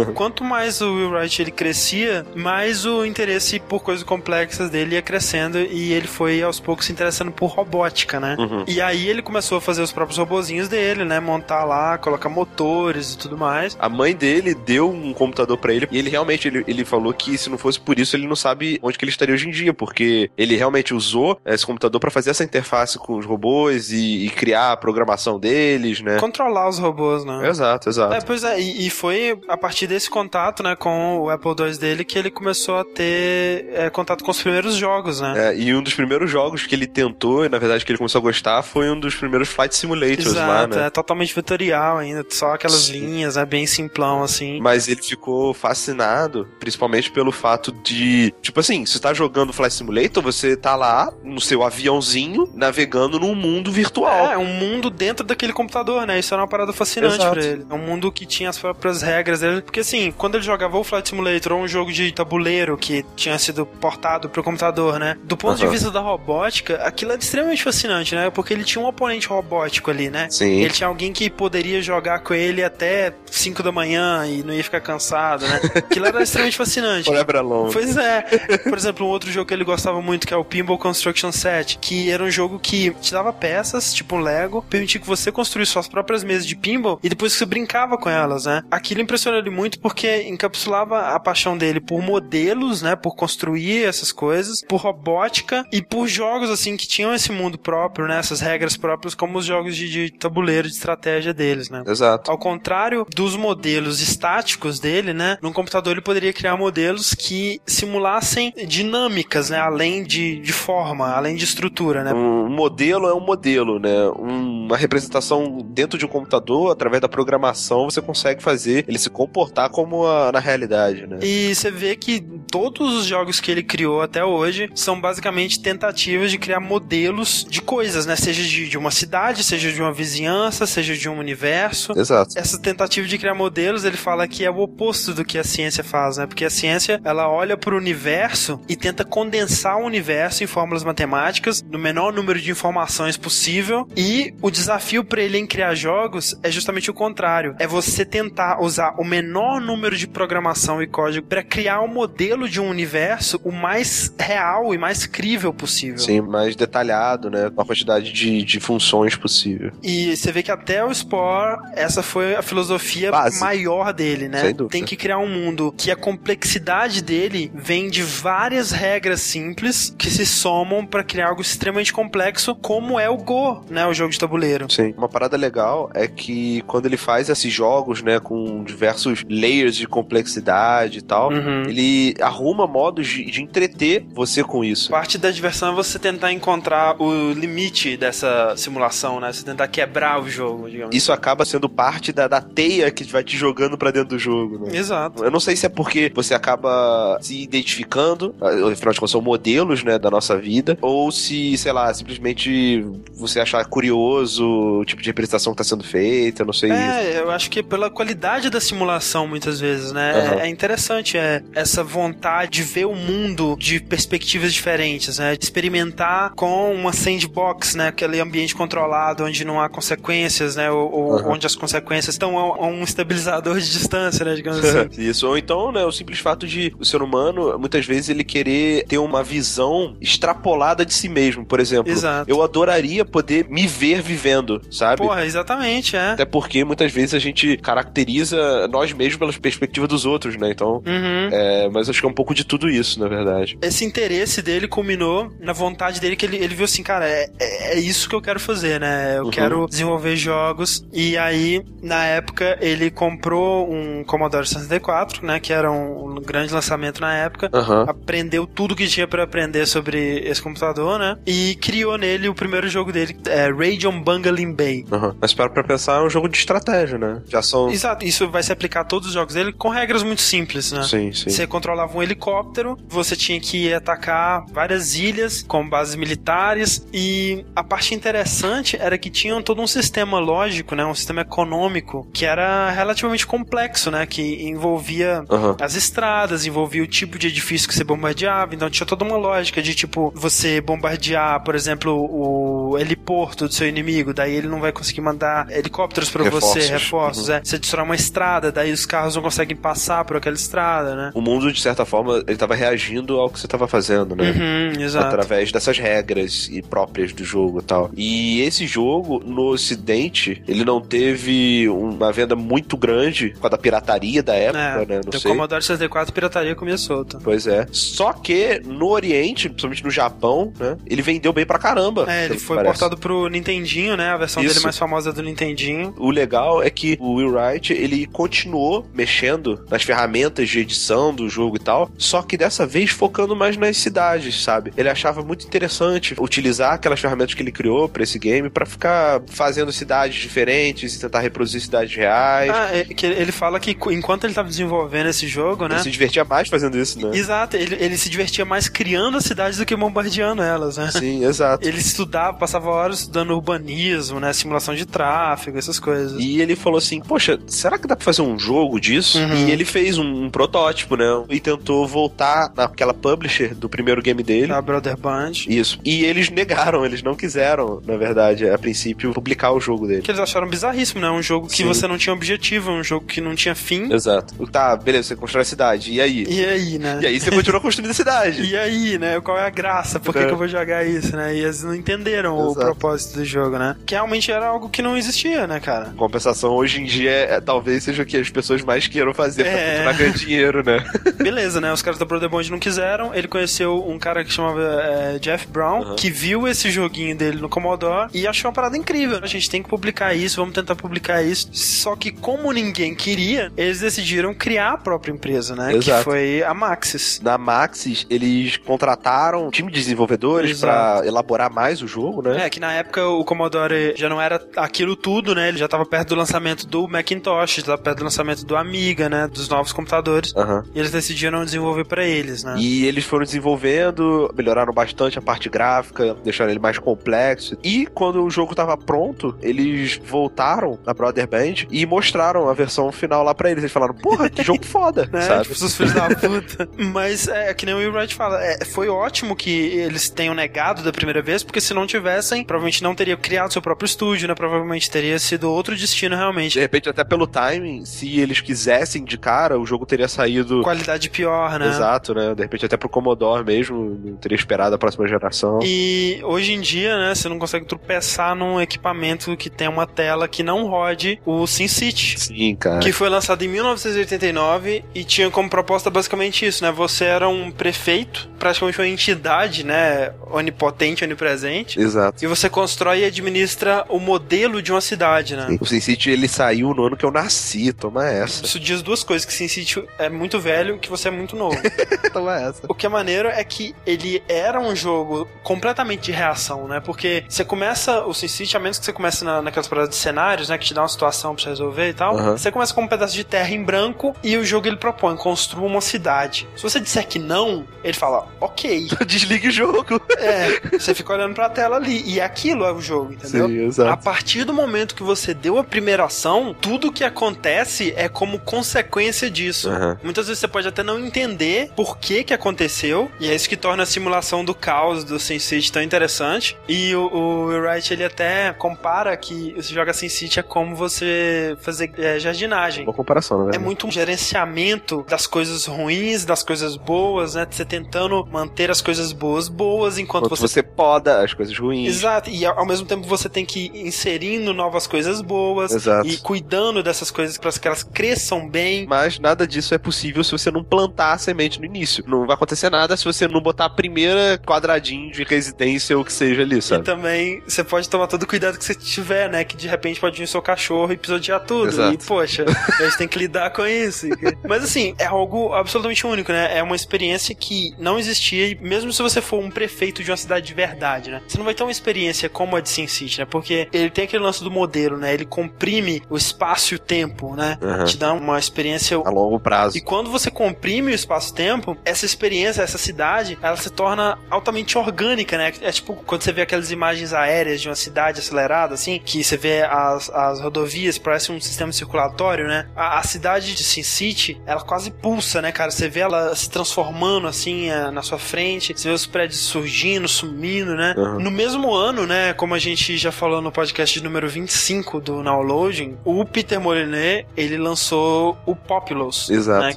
[0.14, 5.02] Quanto mais o Will Wright ele crescia, mais o interesse por coisas complexas dele ia
[5.02, 8.36] crescendo e ele foi aos poucos se interessando por robótica, né?
[8.38, 8.64] Uhum.
[8.66, 11.20] E aí ele começou a fazer os próprios robozinhos dele, né?
[11.20, 13.76] Montar lá, colocar motores e tudo mais.
[13.80, 17.36] A mãe dele deu um computador pra ele e ele realmente ele, ele falou que
[17.36, 19.72] se não fosse por isso ele não sabe onde que ele estaria hoje em dia,
[19.72, 24.30] porque ele realmente usou esse computador pra fazer essa interface com os robôs e, e
[24.30, 26.18] criar a programação deles, né?
[26.18, 27.48] Controlar os robôs, né?
[27.48, 28.14] Exato, exato.
[28.14, 31.76] É, pois é, e, e foi a partir desse contato, né, com o Apple II
[31.78, 35.50] dele que ele começou a ter é, contato com os primeiros jogos, né?
[35.50, 38.20] É, e um dos primeiros jogos que ele tentou, e na verdade que ele começou
[38.20, 40.86] a gostar, foi um dos primeiros Flight Simulators lá, Exato, né?
[40.86, 43.00] é totalmente vetorial ainda, só aquelas Sim.
[43.00, 44.60] linhas, é bem simplão, assim.
[44.60, 50.22] Mas ele ficou fascinado, principalmente pelo fato de, tipo assim, você tá jogando Flight Simulator,
[50.22, 54.32] você tá lá no seu aviãozinho, navegando num mundo virtual.
[54.32, 56.18] É, um mundo dentro daquele computador, né?
[56.18, 57.66] Isso era uma parada fascinante pra ele.
[57.68, 59.62] É um mundo que tinha as próprias regras dele.
[59.62, 63.38] Porque assim, quando ele jogava o Flight Simulator ou um jogo de tabuleiro que tinha
[63.38, 65.16] sido portado pro computador, né?
[65.24, 65.72] Do ponto de Aham.
[65.72, 68.30] vista da robótica, aquilo era extremamente fascinante, né?
[68.30, 70.28] Porque ele tinha um oponente robótico ali, né?
[70.30, 70.60] Sim.
[70.60, 74.64] Ele tinha alguém que poderia jogar com ele até 5 da manhã e não ia
[74.64, 75.60] ficar cansado, né?
[75.74, 77.04] Aquilo era extremamente fascinante.
[77.10, 77.72] Forever Alone.
[77.72, 78.22] Pois é.
[78.58, 81.78] Por exemplo, um outro jogo que ele gostava muito, que é o Pinball Construction Set,
[81.78, 85.72] que era um jogo que te dava peças, tipo um Lego, permitia que você construísse
[85.72, 88.62] suas próprias mesas de pinball e depois você brincava com elas, né?
[88.70, 92.94] Aquilo impressionou ele muito porque encapsulava a paixão dele por modelos, né?
[92.94, 98.06] Por construir essas coisas, por robótica e por jogos, assim, que tinham esse mundo próprio,
[98.06, 98.18] né?
[98.18, 101.82] Essas regras próprias, como os jogos de, de tabuleiro de estratégia deles, né?
[101.86, 102.30] Exato.
[102.30, 105.38] Ao contrário dos modelos estáticos dele, né?
[105.42, 109.58] Num computador ele poderia criar modelos que simulassem dinâmicas, né?
[109.58, 112.14] Além de, de forma, além de estrutura, né?
[112.14, 114.08] Um modelo é um modelo, né?
[114.14, 119.70] Uma representação dentro de um computador, através da programação, você consegue fazer ele se comportar
[119.70, 121.18] como a- na realidade, né?
[121.22, 126.30] E você vê que todos os jogos que ele criou até hoje são basicamente tentativas
[126.30, 128.16] de criar modelos de coisas, né?
[128.16, 131.92] Seja de, de uma cidade, seja de uma vizinhança, seja de um universo.
[131.98, 132.38] Exato.
[132.38, 135.82] essa tentativa de criar modelos, ele fala que é o oposto do que a ciência
[135.84, 136.26] faz, né?
[136.26, 140.84] Porque a ciência, ela olha para o universo e tenta condensar o universo em fórmulas
[140.84, 146.36] matemáticas, no menor número de informações possível, e o desafio para ele em criar jogos
[146.42, 147.54] é justamente o contrário.
[147.58, 152.48] É você tentar usar o menor número de programação e código para criar um modelo
[152.48, 155.98] de um universo o mais real e mais crível possível.
[155.98, 157.50] Sim, mais detalhado, né?
[157.50, 159.72] Com a quantidade de, de funções possível.
[159.82, 163.40] E você vê que até o Spore, essa foi a filosofia Base.
[163.40, 164.54] maior dele, né?
[164.70, 170.10] Tem que criar um mundo que a complexidade dele vem de várias regras simples que
[170.10, 173.86] se somam pra criar algo extremamente complexo, como é o Go, né?
[173.86, 174.70] O jogo de tabuleiro.
[174.70, 174.94] Sim.
[174.96, 179.86] Uma parada legal é que quando ele faz esses jogos, né, com diversos layers de
[179.86, 181.62] complexidade e tal, Uhum.
[181.68, 184.90] ele arruma modos de, de entreter você com isso.
[184.90, 189.32] Parte da diversão é você tentar encontrar o limite dessa simulação, né?
[189.32, 190.96] Você tentar quebrar o jogo, digamos.
[190.96, 194.66] Isso acaba sendo parte da, da teia que vai te jogando pra dentro do jogo,
[194.66, 194.76] né?
[194.76, 195.22] Exato.
[195.24, 199.84] Eu não sei se é porque você acaba se identificando, afinal de contas são modelos,
[199.84, 204.44] né, da nossa vida, ou se, sei lá, simplesmente você achar curioso
[204.80, 206.70] o tipo de representação que tá sendo feita, eu não sei.
[206.70, 210.12] É, eu acho que pela qualidade da simulação, muitas vezes, né?
[210.12, 210.40] Uhum.
[210.40, 215.36] É, é interessante é, essa vontade de ver o mundo de perspectivas diferentes, né?
[215.36, 217.88] De experimentar com uma sandbox, né?
[217.88, 220.70] Aquele ambiente controlado onde não há consequências, né?
[220.70, 221.32] Ou, ou Uhum.
[221.32, 224.34] onde as consequências estão a, a um estabilizador de distância, né?
[224.34, 224.88] Digamos assim.
[224.98, 228.84] Isso, ou então, né, o simples fato de o ser humano, muitas vezes, ele querer
[228.86, 231.90] ter uma visão extrapolada de si mesmo, por exemplo.
[231.92, 232.30] Exato.
[232.30, 234.98] Eu adoraria poder me ver vivendo, sabe?
[235.02, 236.12] Porra, exatamente, é.
[236.12, 240.50] Até porque muitas vezes a gente caracteriza nós mesmos pela perspectiva dos outros, né?
[240.50, 241.28] Então, Uhum.
[241.32, 243.58] é, mas acho que é um pouco de tudo isso, na verdade.
[243.62, 247.60] esse interesse dele culminou na vontade dele que ele, ele viu assim, cara, é, é
[247.70, 249.16] é isso que eu quero fazer, né?
[249.18, 249.30] Eu Uhum.
[249.30, 250.84] quero desenvolver jogos.
[250.92, 255.38] E aí, na época, ele comprou um Commodore 64, né?
[255.38, 257.48] Que era um, um grande lançamento na época.
[257.52, 257.84] Aham.
[257.88, 261.16] Aprendeu tudo que tinha pra aprender sobre esse computador, né?
[261.26, 264.84] E criou nele o primeiro jogo dele, é Radeon Bungling Bay.
[264.90, 265.14] Aham.
[265.20, 267.22] Mas para pra pensar, é um jogo de estratégia, né?
[267.28, 267.70] Já são.
[267.70, 270.82] Exato, isso vai se aplicar a todos os jogos dele com regras muito simples, né?
[270.82, 271.30] Sim, sim.
[271.30, 277.62] Você controlava um helicóptero, você tinha que atacar várias ilhas com bases militares e a
[277.62, 282.70] parte interessante era que tinham todo um sistema lógico, né, um sistema econômico que era
[282.70, 285.56] relativamente complexo, né, que envolvia Aham.
[285.60, 289.62] as estradas, envolvia o tipo de edifício que você bombardeava, então tinha toda uma lógica
[289.62, 294.72] de tipo você bombardear, por exemplo, o heliporto do seu inimigo, daí ele não vai
[294.72, 296.64] conseguir mandar helicópteros pra Reforços.
[296.64, 297.34] você, reforços, Uhum.
[297.34, 297.40] é.
[297.44, 301.10] Você destrói uma estrada, daí os carros não conseguem passar por aquela estrada, né?
[301.14, 304.30] O mundo, de certa forma, ele tava reagindo ao que você tava fazendo, né?
[304.30, 305.06] Uhum, exato.
[305.06, 307.90] Através dessas regras e próprias do jogo e tal.
[307.96, 313.58] E esse jogo, no ocidente, ele não teve uma venda muito grande com a da
[313.58, 315.00] pirataria da época, É, né?
[315.04, 315.30] Não o sei.
[315.30, 317.18] Commodore 64 pirataria comia solta.
[317.22, 317.66] Pois é.
[317.72, 320.76] Só que no Oriente, principalmente no Japão, né?
[320.86, 322.04] Ele vendeu bem pra caramba.
[322.08, 322.78] É, ele foi parece.
[322.78, 324.10] portado pro Nintendinho, né?
[324.10, 324.52] A versão Isso.
[324.54, 325.94] dele mais famosa é do Nintendinho.
[325.98, 331.26] O legal é que o Will Wright, ele continuou mexendo nas ferramentas de edição do
[331.26, 334.74] jogo e tal, só que dessa vez focando mais nas cidades, sabe?
[334.76, 339.22] Ele achava muito interessante utilizar aquelas ferramentas que ele criou pra esse game pra ficar
[339.26, 342.50] fazendo cidades diferentes e tentar reproduzir cidades reais.
[342.50, 345.76] Ah, é, que ele fala que enquanto ele tava desenvolvendo esse jogo, né?
[345.76, 347.16] Ele se divertia mais fazendo isso, né?
[347.16, 350.90] Exato, ele, ele se divertia mais criando as cidades do que bombardeando elas, né?
[350.90, 351.66] Sim, exato.
[351.66, 354.30] Ele estudava, passava horas estudando urbanismo, né?
[354.34, 356.20] Simulação de tráfego, essas coisas.
[356.20, 359.18] E ele falou assim: Poxa, será que dá pra fazer um jogo disso?
[359.18, 359.48] Uhum.
[359.48, 361.04] E ele fez um, um protótipo, né?
[361.28, 364.52] E tentou voltar naquela publisher do primeiro game dele.
[364.52, 365.32] A Brother Band.
[365.48, 365.78] Isso.
[365.84, 370.02] E eles negaram, eles não quiseram, na verdade, a princípio, publicar o jogo dele.
[370.02, 371.10] Que eles acharam bizarríssimo, né?
[371.10, 371.64] Um jogo que Sim.
[371.66, 373.92] você não tinha objetivo, um jogo que não tinha fim.
[373.92, 374.34] Exato.
[374.48, 375.92] Tá, beleza, você constrói a cidade.
[375.92, 376.24] E aí?
[376.28, 376.98] E aí, né?
[377.02, 378.42] E aí você continua construindo a cidade.
[378.42, 379.20] E aí, né?
[379.20, 380.00] Qual é a graça?
[380.00, 380.26] Por que, É.
[380.26, 381.34] que eu vou jogar isso, né?
[381.34, 382.60] E eles não entenderam o Exato.
[382.66, 383.76] propósito do jogo, né?
[383.86, 385.92] Que realmente era algo que não existia, né, cara?
[385.96, 389.52] Compensação, hoje em dia, é, talvez seja o que as pessoas mais queiram fazer pra
[389.52, 389.70] É.
[389.72, 390.84] continuar ganhando dinheiro, né?
[391.18, 391.72] Beleza, né?
[391.72, 393.14] Os caras da Brother Bond não quiseram.
[393.14, 395.96] Ele conheceu um cara que chamava é, Jeff Brown, Uhum.
[395.96, 399.18] que viu esse joguinho dele no Commodore e achou uma parada incrível.
[399.22, 401.48] A gente tem que publicar isso, vamos tentar publicar isso.
[401.52, 405.70] Só que como ninguém queria, eles decidiram criar a própria empresa, né?
[405.72, 406.04] Que Exato.
[406.04, 407.20] foi a Maxis.
[407.22, 412.46] Na Maxis, eles contrataram um time de desenvolvedores pra elaborar mais o jogo, né?
[412.46, 415.48] É, que na época o Commodore já não era aquilo tudo, né?
[415.48, 419.28] Ele já tava perto do lançamento do Macintosh, já tava do lançamento do Amiga, né?
[419.28, 420.34] Dos novos computadores.
[420.36, 420.64] Aham.
[420.74, 422.54] E eles decidiram desenvolver pra eles, né?
[422.58, 427.56] E eles foram desenvolvendo, melhoraram bastante a parte gráfica, deixaram ele mais complexo.
[427.62, 432.90] E quando o jogo tava pronto, eles voltaram na Brother Band e mostraram a versão
[432.92, 433.62] final lá pra eles.
[433.62, 435.22] Eles falaram, porra, que jogo foda, né?
[435.22, 435.42] sabe?
[435.48, 436.68] Tipo, os filhos da puta.
[436.76, 440.82] Mas é que nem o Will Wright fala, é, foi ótimo que eles tenham negado
[440.82, 444.34] da primeira vez, porque se não tivessem, provavelmente não teria criado seu próprio estúdio, né?
[444.34, 446.54] Provavelmente teria sido outro destino realmente.
[446.54, 450.62] De repente, até pelo timing, se eles quisessem de cara, o jogo teria saído.
[450.62, 451.68] Qualidade pior, né?
[451.68, 452.34] Exato, né?
[452.34, 455.60] De repente, até pro Commodore mesmo, não teria esperado a próxima geração.
[455.62, 460.28] E hoje em dia, né, você não consegue tropeçar num equipamento que tem uma tela
[460.28, 462.20] que não rode o SimCity.
[462.20, 462.80] Sim, cara.
[462.80, 466.72] Que foi lançado em 1989 e tinha como proposta basicamente isso, né?
[466.72, 470.12] Você era um prefeito, praticamente uma entidade, né?
[470.30, 471.80] Onipotente, onipresente.
[471.80, 472.24] Exato.
[472.24, 475.56] E você constrói e administra o modelo de uma cidade, né?
[475.60, 478.44] O SimCity, ele saiu no ano que eu nasci, toma essa.
[478.44, 481.56] Isso diz duas coisas, que SimCity é muito velho, que você é muito novo.
[482.12, 482.62] Toma essa.
[482.68, 486.80] O que é maneiro é que ele era um jogo completamente de reação, né?
[486.80, 490.48] Porque você começa o SimCity, a menos que você comece na, naquelas paradas de cenários,
[490.48, 490.58] né?
[490.58, 492.16] Que te dá uma situação pra você resolver e tal.
[492.16, 492.36] Aham.
[492.36, 495.66] Você começa com um pedaço de terra em branco e o jogo ele propõe, construa
[495.66, 496.48] uma cidade.
[496.56, 498.88] Se você disser que não, ele fala, ok.
[499.06, 500.00] Desligue o jogo.
[500.18, 502.02] É, você fica olhando pra tela ali.
[502.06, 503.48] E aquilo é o jogo, entendeu?
[503.48, 503.90] Sim, exato.
[503.90, 507.59] A partir do momento que você deu a primeira ação, tudo que acontece
[507.96, 509.68] é como consequência disso.
[509.68, 509.98] Aham.
[510.02, 513.56] Muitas vezes você pode até não entender por que que aconteceu, e é isso que
[513.56, 516.56] torna a simulação do caos do SimCity tão interessante.
[516.68, 521.92] E o, o Wright, ele até compara que você joga SimCity é como você fazer
[521.98, 522.84] é, jardinagem.
[522.84, 527.46] Boa comparação, na É muito um gerenciamento das coisas ruins, das coisas boas, né?
[527.50, 531.88] Você tentando manter as coisas boas boas enquanto Quando você você poda as coisas ruins.
[531.88, 536.06] Exato, e ao ao mesmo tempo você tem que ir inserindo novas coisas boas Exato.
[536.06, 538.86] e cuidando dessas coisas para que elas cresçam bem.
[538.86, 542.04] Mas nada disso é possível se você não plantar a semente no início.
[542.06, 546.04] Não vai acontecer nada se você não botar a primeira quadradinho de residência ou o
[546.04, 546.84] que seja ali, E sabe?
[546.84, 549.44] também você pode tomar todo o cuidado que você tiver, né?
[549.44, 551.68] Que de repente pode vir o seu cachorro e pisotear tudo.
[551.68, 551.94] Exato.
[551.94, 552.44] E, poxa,
[552.78, 554.06] a gente tem que lidar com isso.
[554.48, 556.58] Mas assim, é algo absolutamente único, né?
[556.58, 560.16] É uma experiência que não existia, e mesmo se você for um prefeito de uma
[560.16, 561.22] cidade de verdade, né?
[561.26, 563.24] Você não vai ter uma experiência como a de Sin City, né?
[563.24, 565.12] Porque ele tem aquele lance do modelo, né?
[565.14, 567.58] Ele comprime o espaço e o tempo, né?
[567.62, 567.84] Aham.
[567.84, 569.76] Te dá uma experiência A longo prazo.
[569.76, 575.36] E quando você comprime o espaço-tempo, essa experiência, essa cidade, ela se torna altamente orgânica,
[575.36, 575.52] né?
[575.60, 579.36] É tipo quando você vê aquelas imagens aéreas de uma cidade acelerada, assim, que você
[579.36, 582.66] vê as, as rodovias, parece um sistema circulatório, né?
[582.74, 585.70] A, a cidade de Sin City, ela quase pulsa, né, cara?
[585.70, 590.08] Você vê ela se transformando, assim, eh, na sua frente, você vê os prédios surgindo,
[590.08, 590.94] sumindo, né?
[590.96, 591.20] Uhum.
[591.20, 595.42] No mesmo ano, né, como a gente já falou no podcast número 25 do Now
[595.42, 599.66] Loading, o Peter Molyneux, ele lançou o Populous, Exato.
[599.66, 599.74] né,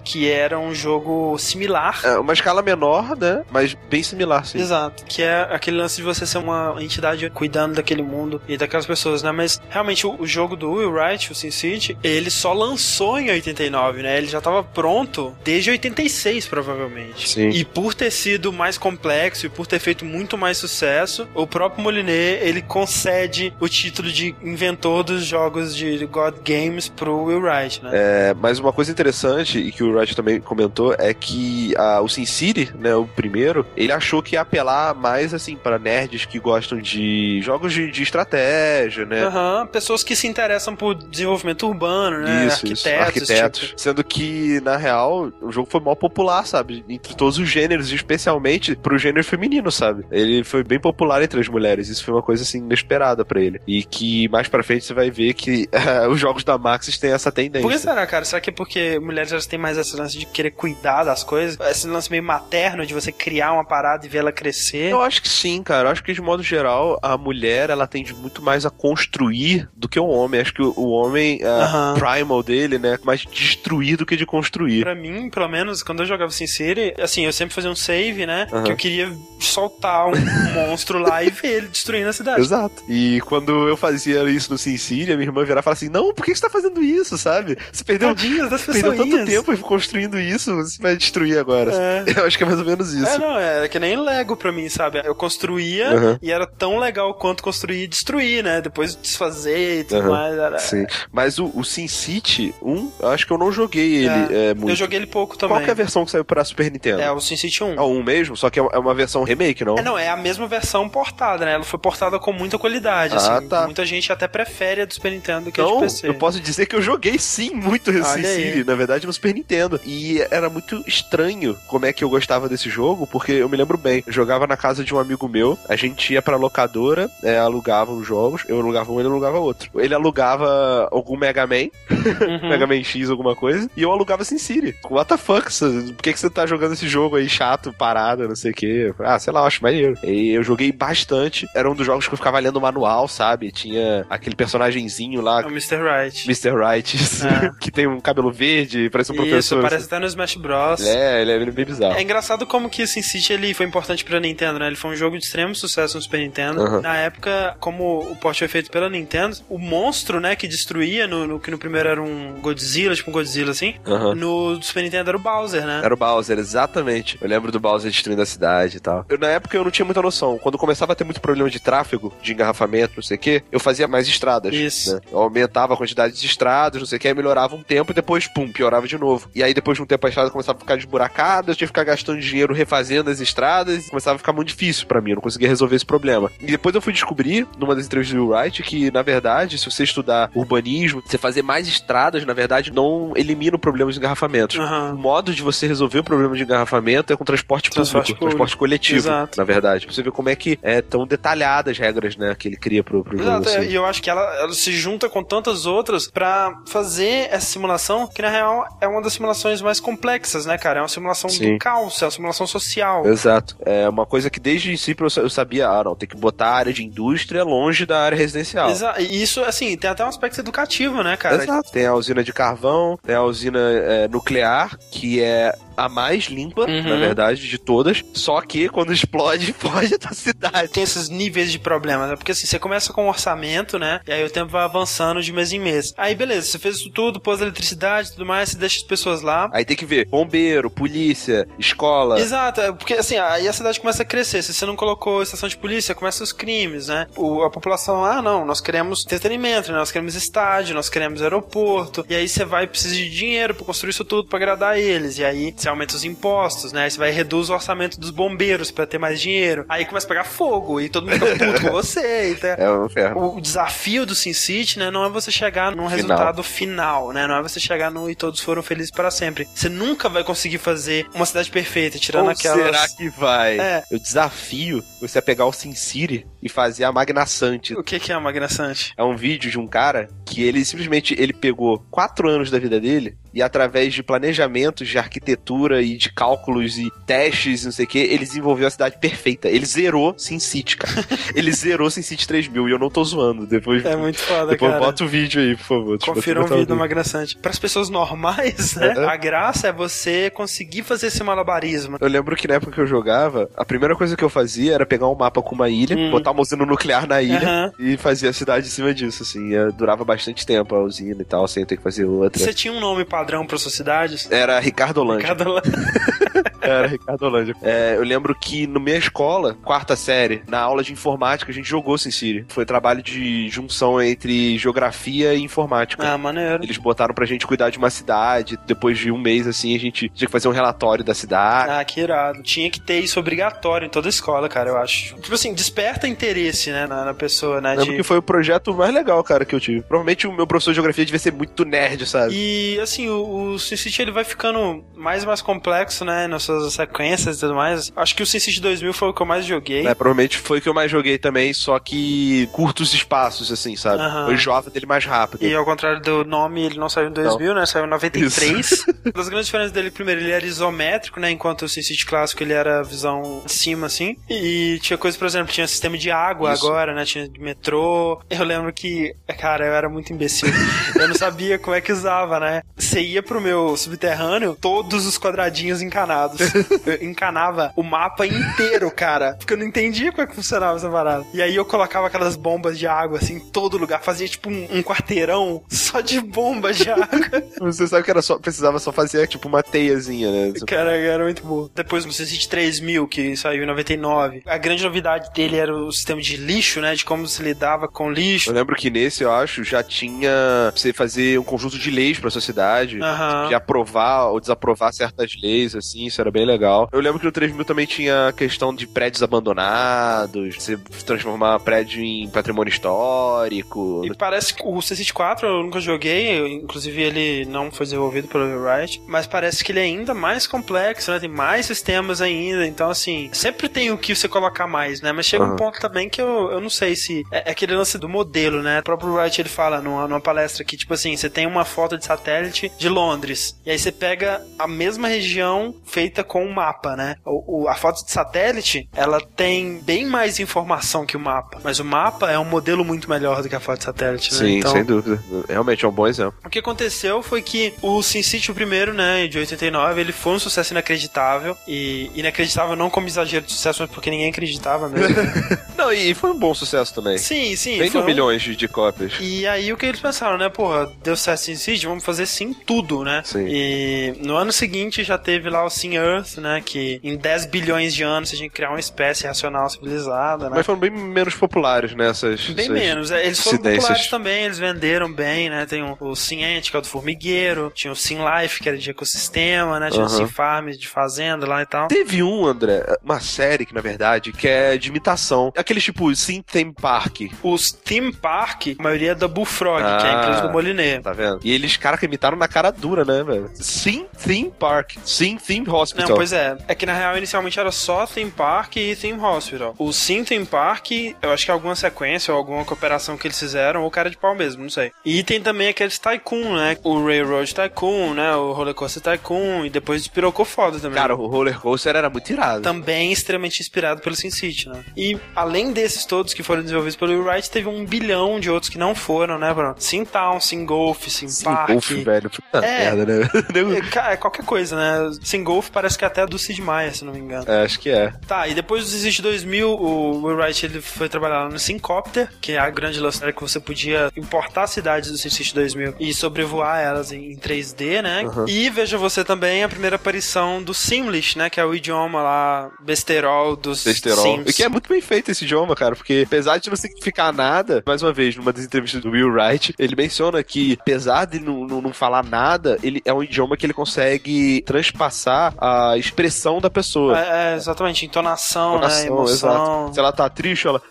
[0.02, 2.02] que era um jogo similar.
[2.04, 3.44] É uma escala menor, né?
[3.52, 4.60] Mas bem similar, sim.
[4.60, 8.86] Exato, que é aquele lance de você ser uma entidade cuidando daquele mundo e daquelas
[8.86, 9.32] pessoas, né?
[9.32, 13.30] Mas realmente o, o jogo do Will Wright, o Sin City, ele só lançou em
[13.30, 14.18] 89, né?
[14.18, 17.30] Ele já tava pronto desde 86, provavelmente.
[17.30, 17.50] Sim.
[17.50, 21.84] E por ter sido mais complexo e por ter feito muito mais sucesso, o próprio
[21.84, 27.84] Moliné, ele concede o título de inventor dos jogos de God Games pro Will Wright,
[27.84, 27.90] né?
[27.94, 32.08] É, mas uma coisa interessante, e que o Wright também comentou, é que ah, o
[32.08, 36.40] Sin City, né, o primeiro, ele achou que ia apelar mais, assim, pra nerds que
[36.40, 39.24] gostam de jogos de, de estratégia, né?
[39.24, 42.48] Aham, pessoas que se interessam por desenvolvimento urbano, né?
[42.48, 43.08] Isso, isso, arquitetos.
[43.08, 43.60] arquitetos.
[43.62, 43.82] tipo.
[43.82, 46.84] Sendo que, na real, o jogo foi mal popular, sabe?
[46.88, 50.06] Entre todos os gêneros, especialmente pro gênero feminino, sabe?
[50.12, 51.90] Ele foi bem popular entre as mulheres.
[51.90, 53.62] Isso foi uma coisa, assim, inesperada pra ele.
[53.68, 55.70] E que mais pra frente você vai ver que
[56.10, 57.62] os jogos da Maxis têm essa tendência.
[57.62, 58.26] Por que será, cara?
[58.26, 61.58] Será que é porque mulheres elas têm mais esse lance de querer cuidar das coisas?
[61.70, 64.92] Esse lance meio materno de você criar uma parada e ver ela crescer?
[64.92, 65.90] Eu acho que sim, cara.
[65.90, 69.88] Eu acho que de modo geral a mulher ela tende muito mais a construir do
[69.88, 70.42] que o homem.
[70.42, 71.96] Acho que o, homem, Aham.
[71.96, 74.82] primal dele, né, é mais de destruir do que de construir.
[74.82, 78.26] Pra mim, pelo menos, quando eu jogava Sin City, assim, eu sempre fazia um save,
[78.26, 78.48] né?
[78.66, 80.14] Que eu queria soltar um
[80.54, 82.42] monstro lá e ver ele destruindo a cidade.
[82.42, 82.84] Exato.
[82.88, 85.90] E quando eu fazia isso no Sin City, a minha irmã virava e falava assim:
[85.90, 87.58] Não, por que você tá fazendo isso, sabe?
[87.72, 91.72] Você perdeu, Tadinhas das perdeu tanto tempo construindo isso, você vai destruir agora.
[91.74, 92.04] É.
[92.20, 93.06] Eu acho que é mais ou menos isso.
[93.08, 95.02] É, não, é que nem Lego pra mim, sabe?
[95.04, 96.20] Eu construía Aham.
[96.22, 98.62] e era tão legal quanto construir e destruir, né?
[98.62, 100.10] Depois desfazer e tudo Aham.
[100.10, 100.38] mais.
[100.38, 100.60] Era...
[100.60, 100.86] Sim.
[101.12, 104.70] Mas o, o Sin City 1, eu acho que eu não joguei ele é, muito.
[104.70, 105.58] Eu joguei ele pouco também.
[105.58, 107.02] Qual é a versão que saiu pra Super Nintendo?
[107.02, 107.74] É o Sin City 1.
[107.76, 109.78] É o 1 mesmo, só que é uma versão remake, não?
[109.78, 111.54] É, não, é a mesma versão portada, né?
[111.54, 113.48] Ela foi portada com muita qualidade, Ah, assim.
[113.48, 113.66] tá.
[113.66, 116.08] Muita gente até prefere a do Super Nintendo do que a Então, de PC.
[116.08, 118.04] eu posso dizer que eu joguei sim muito aí.
[118.04, 119.80] City, na verdade, no Super Nintendo.
[119.86, 123.78] E era muito estranho como é que eu gostava desse jogo, porque eu me lembro
[123.78, 124.04] bem.
[124.06, 127.92] Eu jogava na casa de um amigo meu, a gente ia pra locadora, é, alugava
[127.92, 129.70] os jogos, eu alugava um, ele alugava outro.
[129.76, 132.40] Ele alugava algum Mega Man, Uhum.
[132.50, 134.76] Mega Man X, alguma coisa, e eu alugava Sin City.
[134.90, 135.50] What the fuck?
[135.94, 138.94] Por que, que você tá jogando esse jogo aí chato, parado, não sei o quê?
[139.00, 139.98] Ah, sei lá, eu acho maneiro.
[140.04, 141.48] E eu joguei bastante.
[141.56, 143.52] Era um dos jogos que eu ficava lendo o manual, sabe?
[143.52, 145.78] Tinha aquele personagemzinho lá, É o Mr.
[145.78, 146.26] Right.
[146.26, 146.52] Mr.
[146.56, 147.52] Right, É.
[147.60, 149.62] que tem um cabelo verde, parece um Isso, professor.
[149.62, 150.82] parece até no Smash Bros.
[150.86, 151.96] É, ele é bem bizarro.
[151.96, 154.68] É engraçado como que o Sin City ele foi importante pra Nintendo, né?
[154.68, 156.82] Ele foi um jogo de extremo sucesso no Super Nintendo.
[156.82, 161.28] Na época, como o port foi feito pela Nintendo, o monstro, né, que destruía, no,
[161.28, 163.76] no- que no primeiro era um Godzilla, tipo um Godzilla assim,
[164.16, 165.82] no Super Nintendo era o Bowser, né?
[165.84, 167.18] Era o Bowser, exatamente.
[167.22, 169.06] Eu lembro do Bowser destruindo a cidade e tal.
[169.10, 170.38] Eu, na época eu não tinha muita noção.
[170.38, 173.60] Quando começava a ter muito problema de tráfego, de engarrafamento, não sei o quê, eu
[173.60, 174.54] fazia mais estradas.
[174.54, 174.96] Isso.
[174.96, 175.02] né?
[175.12, 177.96] Eu aumentava a quantidade de estradas, não sei o quê, aí melhorava um tempo e
[177.96, 179.30] depois, pum, piorava de novo.
[179.34, 181.72] E aí depois de um tempo a estrada começava a ficar desburacada, eu tinha que
[181.72, 185.22] ficar gastando dinheiro refazendo as estradas, começava a ficar muito difícil para mim, eu não
[185.22, 186.32] conseguia resolver esse problema.
[186.40, 189.84] E depois eu fui descobrir, numa das entrevistas do Wright, que na verdade, se você
[189.84, 194.58] estudar urbanismo, você fazer mais estradas, na verdade, não elimina o problema de engarrafamentos.
[194.60, 194.94] Aham.
[194.94, 198.38] O modo de você resolver o problema de engarrafamento é com transporte, Transporte público, público.
[198.38, 199.38] transporte coletivo, Exato.
[199.38, 199.86] na verdade.
[199.86, 202.84] Pra você ver como é que é tão detalhadas as regras, né, que ele cria
[202.84, 203.30] pro, pro jogo.
[203.30, 203.70] Exato, assim.
[203.70, 208.08] e eu acho que ela, ela se junta com tantas outras pra fazer essa simulação,
[208.08, 210.80] que na real é uma das simulações mais complexas, né, cara?
[210.80, 211.54] É uma simulação Sim.
[211.54, 213.06] do caos, é uma simulação social.
[213.06, 213.56] Exato.
[213.66, 216.56] É uma coisa que desde eu sa- eu sabia, ah, não, tem que botar a
[216.56, 218.70] área de indústria longe da área residencial.
[218.70, 221.44] Exa e isso, assim, tem até um aspecto educativo, né, cara?
[221.44, 221.72] Exato.
[221.72, 226.62] Tem a usina de carvão, tem a usina é, nuclear, que é a mais limpa,
[226.62, 226.84] Uhum.
[226.84, 228.04] na verdade, de todas.
[228.14, 230.70] Só que quando explode, foge da cidade.
[230.70, 232.16] Tem esses níveis de problemas, né?
[232.16, 234.00] Porque assim, você começa com um orçamento, né?
[234.08, 235.94] E aí o tempo vai avançando de mês em mês.
[235.98, 239.22] Aí beleza, você fez isso tudo, pôs eletricidade e tudo mais, você deixa as pessoas
[239.22, 239.50] lá.
[239.54, 242.20] Aí tem que ver bombeiro, polícia, escola.
[242.20, 244.42] Exato, é, porque assim, aí a cidade começa a crescer.
[244.44, 247.08] Se você não colocou estação de polícia, começam os crimes, né?
[247.16, 249.78] O, a população, ah, não, nós queremos entretenimento, né?
[249.78, 252.06] nós queremos estádio, nós queremos aeroporto.
[252.10, 255.18] E aí você vai precisar de dinheiro pra construir isso tudo pra agradar eles.
[255.18, 256.84] E aí você aumenta os impostos, né?
[256.84, 259.66] Aí você vai reduz o orçamento dos bombeiros pra ter mais dinheiro.
[259.70, 262.04] Aí começa a pegar fogo e todo mundo fica puto com você.
[262.34, 263.36] Então, É um inferno.
[263.36, 265.90] o desafio do Sin City, né, não é você chegar num Final.
[265.90, 267.28] resultado final, né?
[267.28, 269.48] Não é você chegar no e todos foram felizes para sempre.
[269.54, 272.64] Você nunca vai conseguir fazer uma cidade perfeita, tirando Ou aquelas.
[272.66, 273.60] será que vai?
[273.60, 273.84] É.
[273.92, 277.74] Eu desafio você a pegar o Sin City e fazer a Magnaçante.
[277.76, 278.94] O que, que é uma graçante?
[278.98, 282.80] É um vídeo de um cara que ele simplesmente ele pegou quatro anos da vida
[282.80, 287.86] dele e através de planejamentos de arquitetura e de cálculos e testes e não sei
[287.86, 289.48] o que, ele desenvolveu a cidade perfeita.
[289.50, 291.04] Ele zerou Sin City, cara.
[291.36, 293.46] ele zerou Sin City 3000 e eu não tô zoando.
[293.46, 294.84] Depois, É muito foda, depois cara.
[294.86, 296.00] bota o vídeo aí, por favor.
[296.00, 297.38] Confira um vídeo do Magraçante.
[297.38, 298.94] Para as pessoas normais, né?
[298.98, 299.10] Uhum.
[299.10, 301.98] A graça é você conseguir fazer esse malabarismo.
[302.00, 304.86] Eu lembro que na época que eu jogava, a primeira coisa que eu fazia era
[304.86, 306.12] pegar um mapa com uma ilha, Hum.
[306.12, 307.72] botar uma usina nuclear na ilha Aham.
[307.80, 309.54] e fazer a cidade em cima disso, assim.
[309.54, 312.42] É, durava bastante tempo a usina e tal, sem ter que fazer outra.
[312.44, 314.30] Você tinha um nome padrão para suas cidades?
[314.30, 315.28] Era Ricardo Holândia.
[315.28, 315.46] Cada
[316.64, 317.56] Era Ricardo Holândia.
[317.62, 321.68] É, eu lembro que no minha escola, quarta série, na aula de informática, a gente
[321.68, 322.46] jogou SimCity.
[322.50, 326.08] Foi trabalho de junção entre geografia e informática.
[326.08, 326.64] Ah, maneiro.
[326.64, 328.58] Eles botaram pra gente cuidar de uma cidade.
[328.66, 331.72] Depois de um mês, assim, a gente tinha que fazer um relatório da cidade.
[331.72, 332.42] Ah, que irado.
[332.44, 335.16] Tinha que ter isso obrigatório em toda escola, cara, eu acho.
[335.16, 337.72] Tipo assim, desperta interesse, né, na, na pessoa, né?
[337.72, 339.82] Lembro de- que foi o projeto mais legal, cara, que eu tive.
[339.82, 342.34] Provavelmente o meu professor de geografia devia ser muito nerd, sabe?
[342.36, 346.28] E assim, o, o SimCity ele vai ficando mais e mais complexo, né?
[346.54, 347.92] Nas suas sequências e tudo mais.
[347.96, 349.88] Acho que o SimCity 2000 foi o que eu mais joguei.
[349.88, 354.02] É, provavelmente foi o que eu mais joguei também, só que curtos espaços, assim, sabe?
[354.02, 354.30] Aham.
[354.30, 355.44] Eu jogava dele mais rápido.
[355.44, 357.66] E ao contrário do nome, ele não saiu em 2000, né?
[357.66, 358.86] Saiu em 93.
[359.06, 361.32] Uma das grandes diferenças dele, primeiro, ele era isométrico, né?
[361.32, 364.18] Enquanto o SimCity clássico ele era visão de cima, assim.
[364.30, 366.66] E tinha coisa, por exemplo, tinha sistema de água Isso.
[366.66, 367.06] agora, né?
[367.06, 368.22] Tinha de metrô.
[368.30, 370.50] Eu lembro que, cara, eu era muito imbecil.
[370.96, 372.62] eu não sabia como é que usava, né?
[372.76, 376.40] Você ia pro meu subterrâneo, todos os quadradinhos encanados.
[377.02, 379.34] Encanava o mapa inteiro, cara.
[379.34, 381.26] Porque eu não entendia como é que funcionava essa parada.
[381.34, 384.02] E aí eu colocava aquelas bombas de água, assim, em todo lugar.
[384.02, 387.08] Fazia tipo um, um quarteirão só de bombas de água.
[387.60, 390.54] Você sabe que era só, precisava só fazer, tipo, uma teiazinha, né?
[390.68, 391.70] Cara, era muito bom.
[391.74, 394.44] Depois no SimCity 3000, que saiu em 99.
[394.46, 396.96] A grande novidade dele era o sistema de lixo, né?
[396.96, 398.50] De como se lidava com lixo.
[398.50, 400.32] Eu lembro que nesse, eu acho, já tinha
[400.72, 403.00] pra você fazer um conjunto de leis pra sua cidade.
[403.02, 403.48] Aham.
[403.48, 406.90] De aprovar ou desaprovar certas leis, assim, isso era bem legal.
[406.92, 412.04] Eu lembro que no 3000 também tinha a questão de prédios abandonados, você transformar prédio
[412.04, 414.02] em patrimônio histórico.
[414.04, 418.64] E parece que o SimCity 4 eu nunca joguei, inclusive ele não foi desenvolvido pelo
[418.64, 421.20] Wright, mas parece que ele é ainda mais complexo, né?
[421.20, 425.12] Tem mais sistemas ainda, então assim, sempre tem o que você colocar mais, né?
[425.12, 425.56] Mas chega um Aham.
[425.56, 428.80] ponto também que eu, eu não sei se é, é aquele lance do modelo, né?
[428.80, 431.98] O próprio Wright ele fala numa, numa palestra que, tipo assim, você tem uma foto
[431.98, 436.98] de satélite de Londres, e aí você pega a mesma região feita com um mapa,
[436.98, 437.16] né?
[437.26, 441.80] O, o- a foto de satélite, ela tem bem mais informação que o mapa, mas
[441.80, 444.38] o mapa é um modelo muito melhor do que a foto de satélite, né?
[444.40, 445.24] Sim, Então, sem dúvida.
[445.48, 446.34] Realmente é um bom exemplo.
[446.46, 450.40] o que aconteceu foi que o SimCity, o primeiro, né, de 89, ele foi um
[450.40, 451.56] sucesso inacreditável.
[451.66, 455.16] E inacreditável não como exagero de sucesso, mas porque ninguém acreditava mesmo.
[455.78, 457.18] Não, e foi um bom sucesso também.
[457.18, 457.78] sim, sim.
[457.80, 459.14] Vendeu um- milhões de, de cópias.
[459.20, 460.50] E aí o que eles pensaram, né?
[460.50, 463.22] Porra, deu certo SimCity, vamos fazer sim tudo, né?
[463.26, 463.46] Sim.
[463.48, 466.62] E no ano seguinte já teve lá o Sim Earth, né?
[466.66, 470.56] Que em 10 bilhões de anos tinha que criar uma espécie racional civilizada, né?
[470.58, 472.46] Mas foram bem menos populares nessas.
[472.50, 473.12] Bem essas menos.
[473.12, 475.66] É, Eles foram populares também, eles venderam bem, né?
[475.66, 478.90] Tem o, o que é o do formigueiro, tinha o Sim Life, que era de
[478.90, 479.90] ecossistema, né?
[479.90, 480.10] Tinha o.
[480.10, 481.88] Sim Farm de fazenda lá e tal.
[481.88, 485.52] Teve um, André, uma série que, na verdade, que é de imitação.
[485.56, 490.10] Aquele tipo Sim Theme Park, Os Theme Park, a maioria é da Bullfrog, que é
[490.10, 490.22] a Ah.
[490.24, 491.00] empresa do Moliné.
[491.02, 491.40] tá vendo?
[491.44, 493.50] E eles, cara, que imitaram na cara dura, né, velho?
[493.54, 495.93] Sim Theme Park, Sim Theme Hospital.
[495.96, 496.58] Não, pois é.
[496.68, 499.76] É que na real inicialmente era só Theme Park e Theme Hospital.
[499.78, 500.92] O Sim Theme Park,
[501.22, 504.18] eu acho que é alguma sequência ou alguma cooperação que eles fizeram, ou cara de
[504.18, 504.92] pau mesmo, não sei.
[505.06, 506.78] E tem também aqueles Tycoon, né?
[506.84, 508.36] O Railroad Tycoon, né?
[508.36, 510.98] O Roller Coaster Tycoon, e depois despirocou foda também.
[510.98, 512.62] Cara, o Roller Coaster era muito irado.
[512.62, 514.84] também extremamente inspirado pelo Sin City, né?
[514.96, 518.78] E além desses todos que foram desenvolvidos pelo Wright, teve um bilhão de outros que
[518.78, 519.76] não foram, né, Bruno?
[519.78, 521.70] Sim Town, Sim Golf, Sim, Sim, Park.
[521.70, 522.30] Golf, velho.
[522.30, 522.96] Puta É.
[522.96, 523.30] merda, né?
[524.10, 525.18] É, é qualquer coisa, né?
[525.24, 527.46] Sim Golf parece que é até do Sid Meier, se não me engano.
[527.50, 528.14] É, acho que é.
[528.28, 532.54] Tá, e depois do Existe 2000, o Will Wright ele foi trabalhar no Syncopter, que
[532.54, 537.12] é a grande lançamento que você podia importar cidades do SimCity 2000 e sobrevoar elas
[537.12, 538.24] em em 3D, né?
[538.24, 538.46] Uhum.
[538.48, 541.50] E veja você também a primeira aparição do Simlish, né?
[541.50, 544.24] Que é o idioma lá besterol dos Besterol.
[544.24, 544.50] Sims.
[544.50, 547.84] E que é muito bem feito esse idioma, cara, porque apesar de não significar nada,
[547.86, 551.66] mais uma vez, numa das entrevistas do Will Wright, ele menciona que, apesar de não,
[551.66, 556.70] não, não falar nada, ele é um idioma que ele consegue transpassar a expressão da
[556.70, 557.18] pessoa.
[557.20, 558.78] É, é, exatamente, entonação, né?
[558.78, 559.34] Entonação, Emoção.
[559.34, 559.94] exato.
[559.94, 560.82] Se ela tá triste, ela.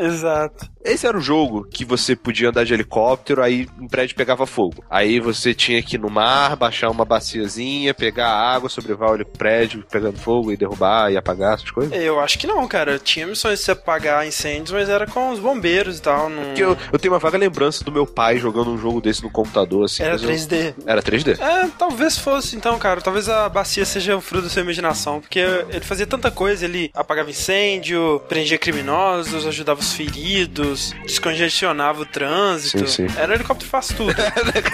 [0.00, 0.68] Exato.
[0.84, 4.84] Esse era o jogo que você podia andar de helicóptero, aí um prédio pegava fogo.
[4.90, 9.84] Aí você tinha que ir no mar, baixar uma baciazinha, pegar água, sobrevoar o prédio
[9.90, 11.92] pegando fogo e derrubar e apagar essas coisas.
[12.00, 12.98] Eu acho que não, cara.
[12.98, 16.28] Tinha missões de você apagar incêndios, mas era com os bombeiros e tal.
[16.28, 16.54] Não...
[16.54, 19.84] Eu, eu tenho uma vaga lembrança do meu pai jogando um jogo desse no computador,
[19.84, 20.02] assim.
[20.02, 20.74] Era mas eu- 3D.
[20.86, 21.38] Era 3D.
[21.40, 23.00] É, talvez fosse então, cara.
[23.00, 25.18] Talvez a bacia seja o fruto da sua imaginação.
[25.18, 26.66] Porque ele fazia tanta coisa.
[26.66, 32.86] Ele apagava incêndio, prendia criminosos, ajudava os feridos, descongestionava o trânsito.
[32.86, 33.14] Sim, sim.
[33.18, 34.14] Era um helicóptero que faz tudo.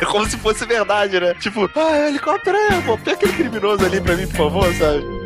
[0.01, 1.35] É como se fosse verdade, né?
[1.35, 5.20] Tipo, ah, helicóptero é, pô, pega aquele criminoso ali pra mim, por favor, sabe?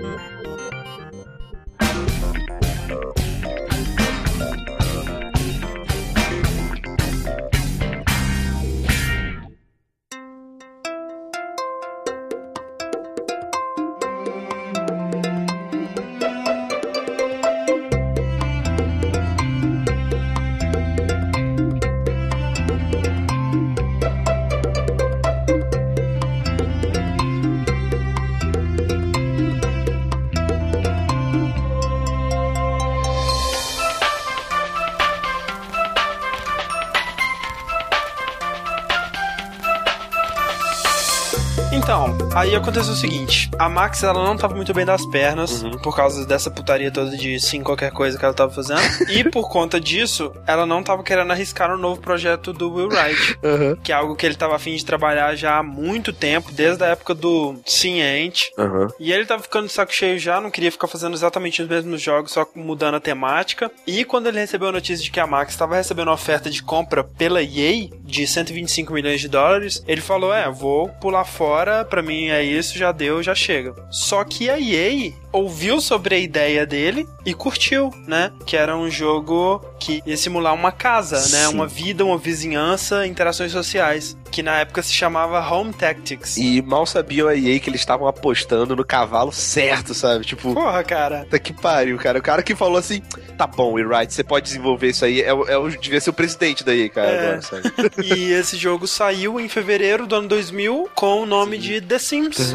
[42.55, 45.73] Aí aconteceu o seguinte: a Max ela não tava muito bem das pernas Uhum.
[45.79, 48.81] por causa dessa putaria toda de sim qualquer coisa que ela tava fazendo.
[49.11, 53.39] e por conta disso, ela não tava querendo arriscar o novo projeto do Will Wright.
[53.43, 53.77] Aham.
[53.85, 56.89] Que é algo que ele tava afim de trabalhar já há muito tempo, desde a
[56.89, 58.51] época do Sim Ant.
[58.59, 58.89] Aham.
[58.99, 62.01] E ele tava ficando de saco cheio já, não queria ficar fazendo exatamente os mesmos
[62.01, 63.71] jogos, só mudando a temática.
[63.87, 66.63] E quando ele recebeu a notícia de que a Max estava recebendo uma oferta de
[66.63, 72.03] compra pela EA de 125 milhões de dólares, ele falou: É, vou pular fora, pra
[72.03, 73.75] mim é isso, já deu, já chega.
[73.91, 78.31] Só que a EA ouviu sobre a ideia dele e curtiu, né?
[78.47, 81.47] Que era um jogo que ia simular uma casa, né?
[81.49, 81.55] Sim.
[81.55, 84.17] Uma vida, uma vizinhança, interações sociais.
[84.31, 86.37] Que na época se chamava Home Tactics.
[86.37, 90.25] E mal sabiam a EA que eles estavam apostando no cavalo certo, sabe?
[90.25, 91.21] Tipo, Porra, cara.
[91.25, 92.19] puta que pariu, cara.
[92.19, 93.01] O cara que falou assim,
[93.39, 96.65] tá bom, Will Wright, você pode desenvolver isso aí, é, é, devia ser o presidente
[96.65, 97.19] da EA, cara, É.
[97.27, 97.63] agora, sabe?
[98.05, 102.55] E esse jogo saiu em fevereiro do ano 2000 com o nome de The Sims.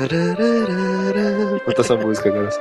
[1.65, 2.49] Canta essa música agora.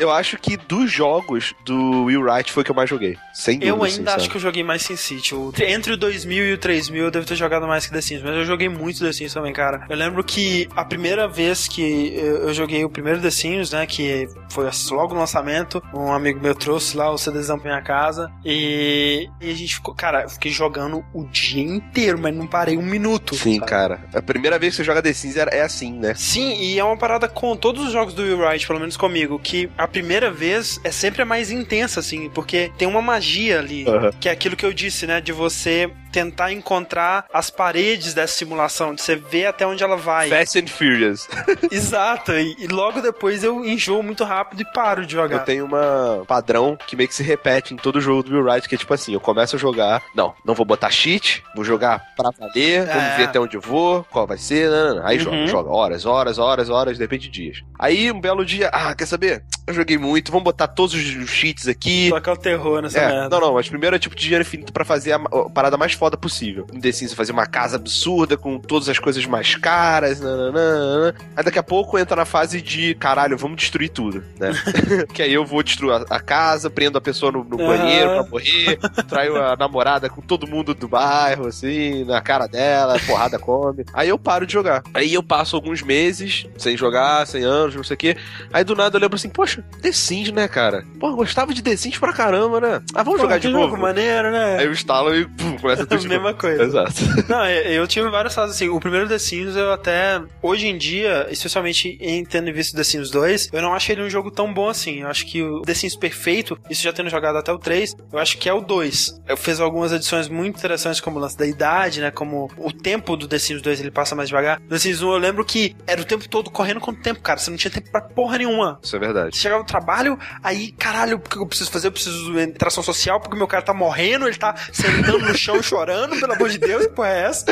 [0.00, 3.16] Eu acho que dos jogos do Will Wright foi o que eu mais joguei.
[3.34, 3.76] Sem dúvida.
[3.76, 4.30] Eu assim, ainda acho sabe?
[4.30, 5.34] que eu joguei mais SimCity.
[5.34, 8.22] O- Entre o 2000 e o 3000 eu devo ter jogado mais que The Sims,
[8.22, 9.84] mas eu joguei muito The Sims também, cara.
[9.88, 14.28] Eu lembro que a primeira vez que eu joguei o primeiro The Sims, né, que
[14.50, 19.28] foi logo no lançamento, um amigo meu trouxe lá o CDzão pra minha casa e,
[19.40, 22.82] e a gente ficou, cara, eu fiquei jogando o dia inteiro, mas não parei um
[22.82, 23.34] minuto.
[23.34, 23.66] Sim, sabe?
[23.70, 24.00] cara.
[24.14, 26.14] A primeira vez que você joga The Sims era- é assim, né?
[26.14, 29.38] Sim, e é uma parada com todos os jogos do Will Wright, pelo menos comigo,
[29.38, 33.86] que a primeira vez é sempre a mais intensa, assim, porque tem uma magia ali,
[33.86, 34.10] Aham.
[34.20, 38.94] que é aquilo que eu disse, né, de você tentar encontrar as paredes dessa simulação,
[38.94, 40.28] de você ver até onde ela vai.
[40.28, 41.28] Fast and Furious.
[41.70, 45.36] Exato, e, e logo depois eu enjoo muito rápido e paro de jogar.
[45.40, 48.68] Eu tenho uma padrão que meio que se repete em todo jogo do Will Wright,
[48.68, 52.00] que é tipo assim, eu começo a jogar, não, não vou botar cheat, vou jogar
[52.16, 53.16] pra valer, vamos É.
[53.16, 55.06] ver até onde eu vou, qual vai ser, não, não, não.
[55.06, 55.24] aí Uhum.
[55.24, 57.62] joga, joga, horas, horas, horas, horas, depende de dias.
[57.78, 59.42] Aí um belo dia, ah, quer saber?
[59.66, 62.08] Eu joguei muito, vamos botar todos os cheats aqui.
[62.10, 63.28] Tocar o terror nessa É, merda.
[63.28, 65.94] não, não, mas primeiro é tipo de dinheiro infinito pra fazer a, a parada mais
[66.00, 66.66] foda possível.
[66.72, 71.14] Em The Sims, fazia uma casa absurda com todas as coisas mais caras, nananana.
[71.36, 74.50] Aí daqui a pouco entra na fase de caralho, vamos destruir tudo, né?
[75.12, 78.30] que aí eu vou destruir a, a casa, prendo a pessoa no, no banheiro pra
[78.30, 83.84] morrer, traio a namorada com todo mundo do bairro, assim, na cara dela, porrada come.
[83.92, 84.82] Aí eu paro de jogar.
[84.94, 88.16] Aí eu passo alguns meses sem jogar, sem anos, não sei o quê.
[88.54, 90.82] Aí do nada eu lembro assim, poxa, The Sims, né, cara?
[90.98, 92.82] Pô, eu gostava de The Sims pra caramba, né?
[92.94, 93.76] Ah, vamos Pô, jogar de jogo novo?
[93.76, 94.56] maneiro, né?
[94.60, 96.08] Aí eu instalo e pum, começa novo.
[96.08, 96.62] Mesma coisa.
[96.62, 96.94] Exato.
[97.28, 98.68] Não, eu, eu tive várias fases assim.
[98.68, 100.20] O primeiro The Sims, eu até.
[100.42, 104.10] Hoje em dia, especialmente em tendo visto The Sims 2, eu não acho ele um
[104.10, 105.00] jogo tão bom assim.
[105.00, 108.18] Eu acho que o The Sims perfeito, isso já tendo jogado até o 3, eu
[108.18, 109.20] acho que é o 2.
[109.28, 112.10] Eu fiz algumas edições muito interessantes, como o lance da idade, né?
[112.10, 114.60] Como o tempo do The Sims 2 ele passa mais devagar.
[114.60, 117.20] No The Sims 1 eu lembro que era o tempo todo correndo com o tempo,
[117.20, 117.38] cara.
[117.38, 118.78] Você não tinha tempo pra porra nenhuma.
[118.82, 119.36] Isso é verdade.
[119.36, 121.88] Você chegava no trabalho, aí, caralho, o que eu preciso fazer?
[121.88, 125.62] Eu preciso de interação social, porque meu cara tá morrendo, ele tá sentando no chão
[125.62, 127.46] chorando, pelo amor de Deus, que porra é essa?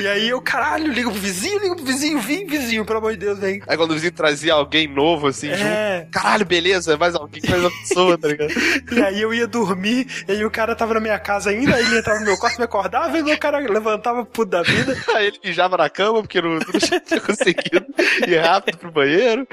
[0.00, 3.18] E aí eu, caralho, ligo pro vizinho, ligo pro vizinho, vim, vizinho, pelo amor de
[3.18, 3.62] Deus, vem.
[3.66, 5.62] Aí quando o vizinho trazia alguém novo, assim, junto.
[5.64, 8.52] É, Caralho, beleza, mais alguém, mais uma pessoa, tá ligado?
[8.92, 11.84] e aí eu ia dormir, e aí o cara tava na minha casa ainda, aí
[11.84, 14.96] ele entrava no meu quarto, me acordava, e meu cara levantava puto da vida.
[15.14, 17.86] Aí ele mijava na cama, porque não, não tinha conseguido
[18.26, 19.46] ir rápido pro banheiro.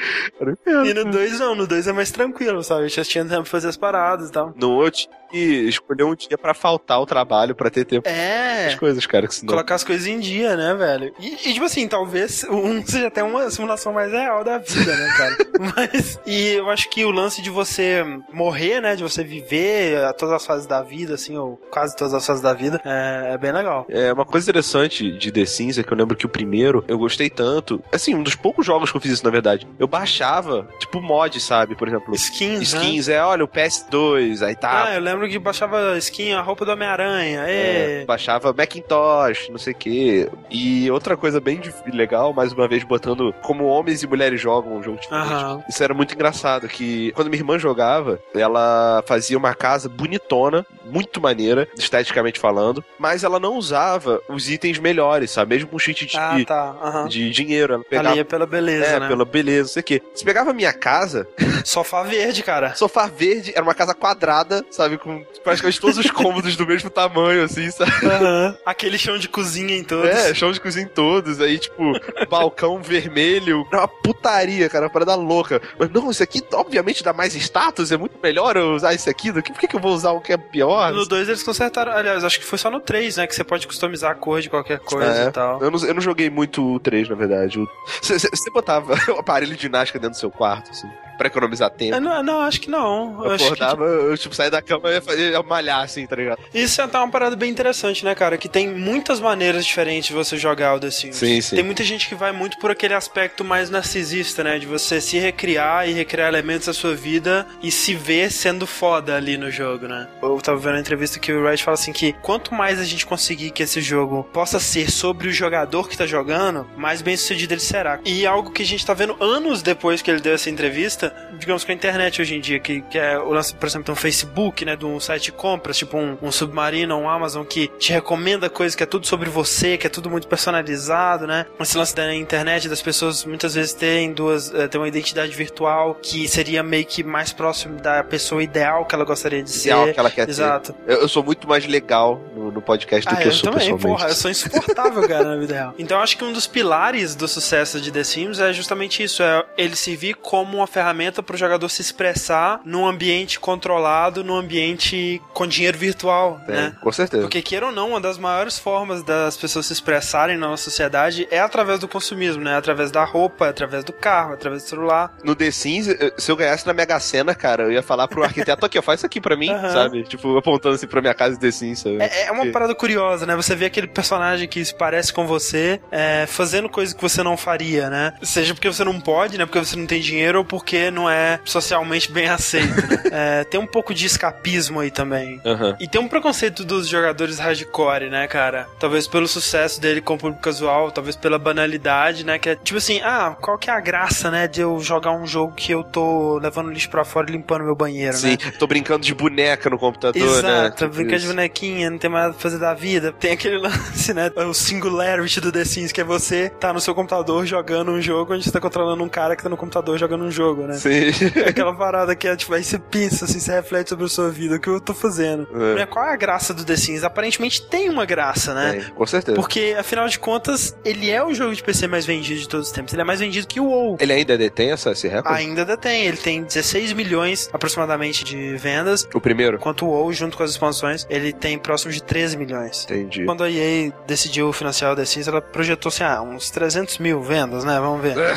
[0.86, 2.84] E no 2 não, no 2 é mais tranquilo, sabe?
[2.84, 4.54] Eu já tinha tempo pra fazer as paradas e tal.
[4.56, 8.19] No tinha que escolher um dia pra faltar ao trabalho, pra ter tempo É.
[8.68, 9.54] as coisas, cara, que senão...
[9.54, 11.14] Colocar as coisas em dia, né, velho?
[11.20, 15.14] E, e, tipo assim, talvez um seja até uma simulação mais real da vida, né,
[15.18, 15.38] cara?
[15.76, 16.20] Mas.
[16.26, 18.96] E eu acho que o lance de você morrer, né?
[18.96, 22.54] De você viver todas as fases da vida, assim, ou quase todas as fases da
[22.54, 23.86] vida, é, é bem legal.
[23.90, 26.98] É, uma coisa interessante de The Sims é que eu lembro que o primeiro eu
[26.98, 27.82] gostei tanto.
[27.92, 29.68] Assim, um dos poucos jogos que eu fiz isso, na verdade.
[29.78, 31.76] Eu baixava, tipo, mod, sabe?
[31.76, 32.80] Por exemplo, Skins, né?
[32.80, 34.86] skins, é, olha, o PS2, aí tá.
[34.86, 37.44] Ah, eu lembro que baixava skin, a roupa do Homem-Aranha.
[37.48, 38.06] É, É.
[38.10, 40.30] baixava Macintosh, não sei o que.
[40.50, 41.62] E outra coisa bem
[41.94, 45.32] legal, mais uma vez botando como homens e mulheres jogam um jogo diferente.
[45.32, 45.64] Aham.
[45.70, 51.22] Isso era muito engraçado, que quando minha irmã jogava, ela fazia uma casa bonitona, muito
[51.22, 55.54] maneira, esteticamente falando, mas ela não usava os itens melhores, sabe?
[55.56, 56.76] Mesmo com cheat de, Ah, tá.
[56.82, 57.08] Aham.
[57.08, 57.76] de dinheiro.
[57.76, 58.10] Ela pegava.
[58.10, 59.08] Ali é pela beleza, é, né?
[59.08, 60.02] pela beleza, não sei o quê.
[60.16, 61.28] Você pegava a minha casa,
[61.64, 62.74] Sofá verde, cara.
[62.74, 64.98] sofá verde, era uma casa quadrada, sabe?
[64.98, 67.92] Com praticamente todos os cômodos do mesmo tamanho, assim, sabe?
[68.04, 68.56] Aham.
[68.66, 70.10] Aquele chão de cozinha em todos.
[70.10, 71.84] É, chão de cozinha em todos, aí, tipo,
[72.30, 73.66] balcão vermelho.
[73.72, 75.62] Era uma putaria, cara, uma parada louca.
[75.78, 79.32] Mas não, isso aqui obviamente dá mais status, é muito melhor eu usar isso aqui
[79.32, 79.52] do que.
[79.52, 80.92] Por que, que eu vou usar o que é pior?
[80.94, 83.28] No 2 eles consertaram, aliás, acho que foi só no 3, né?
[83.28, 85.28] Que você pode customizar a cor de qualquer coisa É.
[85.28, 85.62] e tal.
[85.62, 87.60] Eu não, eu não joguei muito o 3, na verdade.
[88.02, 90.88] Você botava o aparelho de ginástica dentro do seu quarto, assim,
[91.20, 91.96] pra economizar tempo.
[91.96, 93.26] É, não, não, acho que não.
[93.26, 96.40] Eu acho que, acordava, eu, tipo, saía da cama e ia, malhar, assim, tá ligado?
[96.54, 98.38] isso é até uma parada bem interessante, né, cara?
[98.38, 101.18] Que tem muitas maneiras diferentes de você jogar o The Sims.
[101.18, 101.58] Sim, sim.
[101.58, 104.58] Tem muita gente que vai muito por aquele aspecto mais narcisista, né?
[104.58, 109.18] De você se recriar e recriar elementos da sua vida e se ver sendo foda
[109.18, 110.08] ali no jogo, né?
[110.22, 113.06] Eu tava vendo uma entrevista que o Wright fala assim que quanto mais a gente
[113.06, 117.54] conseguir que esse jogo possa ser sobre o jogador que tá jogando, mais bem sucedido
[117.54, 118.00] ele será.
[118.06, 121.64] E algo que a gente tá vendo anos depois que ele deu essa entrevista, digamos
[121.64, 123.96] com a internet hoje em dia, que, que é o lance, por exemplo, de um
[123.96, 124.76] Facebook, né?
[124.76, 128.76] De um site de compras, tipo um, um Submarino, um Amazon que te recomenda coisas
[128.76, 131.46] que é tudo sobre você, que é tudo muito personalizado, né?
[131.60, 135.96] Esse lance da internet, das pessoas muitas vezes terem duas, eh, ter uma identidade virtual
[135.96, 139.70] que seria meio que mais próximo da pessoa ideal que ela gostaria de ser.
[139.70, 140.32] Ideal que ela quer ter.
[140.32, 140.76] Exato.
[140.88, 143.52] Eu, eu sou muito mais legal no, no podcast do Ah, que eu eu sou
[143.52, 145.74] também, porra, eu sou insuportável, cara, na vida real.
[145.78, 149.24] Então eu acho que um dos pilares do sucesso de The Sims é justamente isso,
[149.24, 154.36] é ele servir como uma ferramenta para o jogador se expressar num ambiente controlado, num
[154.36, 156.76] ambiente com dinheiro virtual, né?
[156.82, 157.22] Com certeza.
[157.24, 161.28] Porque, queira ou não, uma das maiores formas das pessoas se expressarem na nossa sociedade
[161.32, 162.56] é através do consumismo, né?
[162.56, 165.14] Através da roupa, através do carro, através do celular.
[165.24, 165.88] No The Sims,
[166.18, 169.00] se eu ganhasse na Mega Sena, cara, eu ia falar pro arquiteto aqui, ó, faz
[169.00, 169.74] isso aqui pra mim, Aham.
[169.74, 170.04] sabe?
[170.04, 171.98] Tipo, apontando assim pra minha casa de The Sims, sabe?
[172.02, 173.36] É, é uma parada curiosa, né?
[173.36, 177.38] Você vê aquele personagem que se parece com você é, fazendo coisa que você não
[177.38, 178.14] faria, né?
[178.22, 179.46] Seja porque você não pode, né?
[179.46, 182.76] Porque você não tem dinheiro ou porque porque não é socialmente bem aceito.
[182.88, 183.04] Né?
[183.12, 185.40] é, tem um pouco de escapismo aí também.
[185.46, 185.78] Aham.
[185.80, 188.68] E tem um preconceito dos jogadores hardcore, né, cara?
[188.80, 192.40] Talvez pelo sucesso dele com o público casual, talvez pela banalidade, né?
[192.40, 195.26] Que é tipo assim, ah, qual que é a graça, né, de eu jogar um
[195.26, 198.52] jogo que eu tô levando lixo pra fora e limpando meu banheiro, Sim, né?
[198.58, 200.60] tô brincando de boneca no computador, né?
[200.60, 201.28] Exato, Tipo brincar de isso.
[201.28, 203.12] bonequinha, não tem mais nada pra fazer da vida.
[203.14, 204.32] Tem aquele lance, né?
[204.36, 208.34] O singularity do The Sims, que é você tá no seu computador jogando um jogo
[208.34, 210.69] onde você tá controlando um cara que tá no computador jogando um jogo, né?
[210.74, 211.12] Sim.
[211.36, 214.30] É aquela parada que é, tipo, aí você pensa, assim, você reflete sobre a sua
[214.30, 215.48] vida, o que eu tô fazendo.
[215.54, 215.76] É.
[215.76, 217.04] Né, Qual é a graça do The Sims?
[217.04, 218.74] Aparentemente tem uma graça, né?
[218.74, 219.36] Tem, com certeza.
[219.36, 222.74] Porque, afinal de contas, ele é o jogo de PC mais vendido de todos os
[222.74, 222.94] tempos.
[222.94, 223.98] Ele é mais vendido que o WoW.
[224.00, 225.38] Ele ainda detém essa, esse recorde?
[225.38, 226.06] Ainda detém.
[226.06, 229.08] Ele tem 16 milhões, aproximadamente, de vendas.
[229.14, 229.58] O primeiro?
[229.58, 232.86] Enquanto o WoW, junto com as expansões, ele tem próximo de 13 milhões.
[232.86, 233.26] Entendi.
[233.26, 237.22] Quando a EA decidiu financiar o The Sims, ela projetou assim, ah, uns 300 mil
[237.22, 237.80] vendas, né?
[237.80, 238.16] Vamos ver.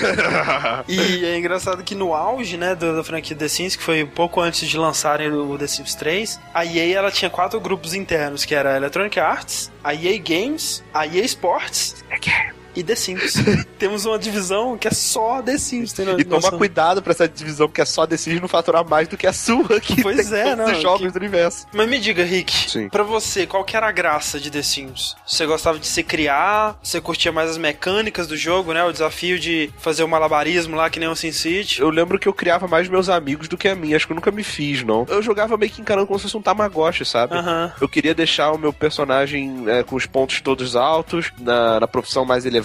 [0.88, 4.06] E é engraçado que no auge, né, do- da franquia The Sims, que foi um
[4.08, 8.44] pouco antes de lançarem o The Sims 3, a EA ela tinha quatro grupos internos,
[8.44, 12.04] que era a Electronic Arts, a EA Games, a EA Sports
[12.74, 13.34] e The Sims.
[13.78, 16.58] Temos uma divisão que é só The Sims, tem E toma noção?
[16.58, 19.80] cuidado pra essa divisão que é só decide não faturar mais do que a sua,
[19.80, 21.66] que Pois tem é, todos não, os jogos que- do universo.
[21.72, 22.88] Mas me diga, Rick, Sim.
[22.88, 25.14] pra você, qual que era a graça de The Sims?
[25.26, 26.78] Você gostava de se criar?
[26.82, 28.82] Você curtia mais as mecânicas do jogo, né?
[28.84, 31.80] O desafio de fazer o malabarismo lá, que nem o Sin City?
[31.80, 34.16] Eu lembro que eu criava mais meus amigos do que a minha, acho que eu
[34.16, 35.04] nunca me fiz, não.
[35.08, 37.34] Eu jogava meio que encarando como se fosse um Tamagotchi, sabe?
[37.36, 37.72] Aham.
[37.80, 42.24] Eu queria deixar o meu personagem é, com os pontos todos altos, na, na profissão
[42.24, 42.61] mais elevada,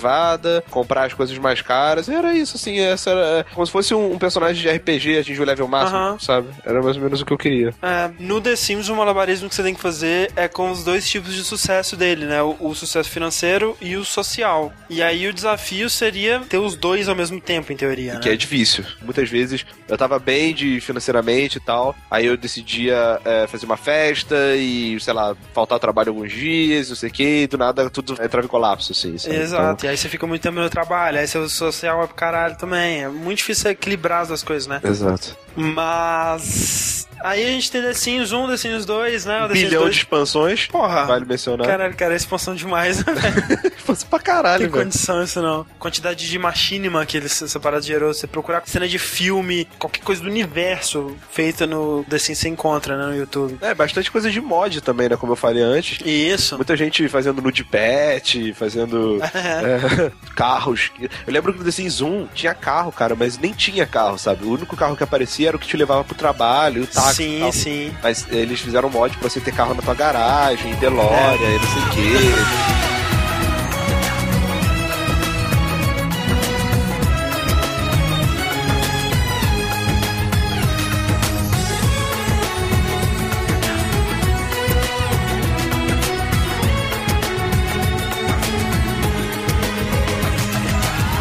[0.69, 2.09] comprar as coisas mais caras.
[2.09, 5.45] Era isso, assim, essa era como se fosse um, um personagem de RPG, atingir o
[5.45, 6.19] level máximo, Aham.
[6.19, 6.47] sabe?
[6.65, 7.73] Era mais ou menos o que eu queria.
[7.81, 11.07] É, no The Sims, o malabarismo que você tem que fazer é com os dois
[11.07, 12.41] tipos de sucesso dele, né?
[12.41, 14.71] O, o sucesso financeiro e o social.
[14.89, 18.19] E aí o desafio seria ter os dois ao mesmo tempo, em teoria, né?
[18.19, 18.83] Que é difícil.
[19.01, 23.77] Muitas vezes eu tava bem de financeiramente e tal, aí eu decidia é, fazer uma
[23.77, 27.89] festa e, sei lá, faltar trabalho alguns dias, não sei o que, e do nada
[27.89, 29.17] tudo entrava em colapso, assim.
[29.17, 29.35] sabe?
[29.35, 33.03] Exato, aí você fica muito tempo no trabalho, aí seu social é pro caralho também.
[33.03, 34.81] É muito difícil equilibrar as duas coisas, né?
[34.83, 35.37] Exato.
[35.55, 37.07] Mas.
[37.27, 39.43] Aí a gente tem The Sims 1, The Sims 2, né?
[39.43, 39.95] O The Bilhão 2.
[39.95, 40.67] de expansões.
[40.67, 41.05] Porra.
[41.05, 41.67] Vale mencionar.
[41.67, 43.71] Caralho, cara, é expansão demais, né, velho?
[43.79, 44.83] Fosse pra caralho, Tem velho.
[44.85, 45.65] condição isso não.
[45.77, 48.13] Quantidade de machinima que eles, essa parada gerou.
[48.13, 52.95] Você procurar cena de filme, qualquer coisa do universo feita no The Sims você encontra,
[52.97, 53.57] né, no YouTube.
[53.61, 55.17] É, bastante coisa de mod também, né?
[55.17, 55.99] Como eu falei antes.
[56.05, 56.55] Isso.
[56.55, 60.91] Muita gente fazendo nude pet, fazendo é, carros.
[60.99, 64.45] Eu lembro que no The Sims 1 tinha carro, cara, mas nem tinha carro, sabe?
[64.45, 67.16] O único carro que aparecia era o que te levava pro trabalho, o táxi.
[67.17, 67.93] Sim, sim.
[68.01, 71.67] Mas eles fizeram um mod pra você ter carro na tua garagem, Deloria, e não
[71.67, 72.87] sei o quê.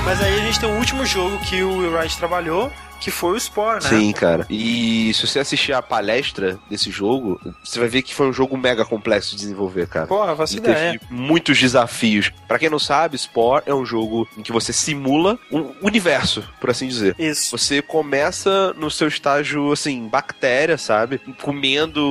[0.04, 3.36] Mas aí a gente tem o último jogo que o Will Wright trabalhou, que foi
[3.36, 3.88] o Spore, né?
[3.88, 4.46] Sim, cara.
[4.50, 8.56] E se você assistir a palestra desse jogo, você vai ver que foi um jogo
[8.56, 10.06] mega complexo de desenvolver, cara.
[10.06, 10.98] Porra, ideia.
[10.98, 12.30] teve muitos desafios.
[12.46, 16.70] Pra quem não sabe, Spore é um jogo em que você simula um universo, por
[16.70, 17.14] assim dizer.
[17.18, 17.56] Isso.
[17.56, 21.20] Você começa no seu estágio, assim, bactéria, sabe?
[21.42, 22.02] Comendo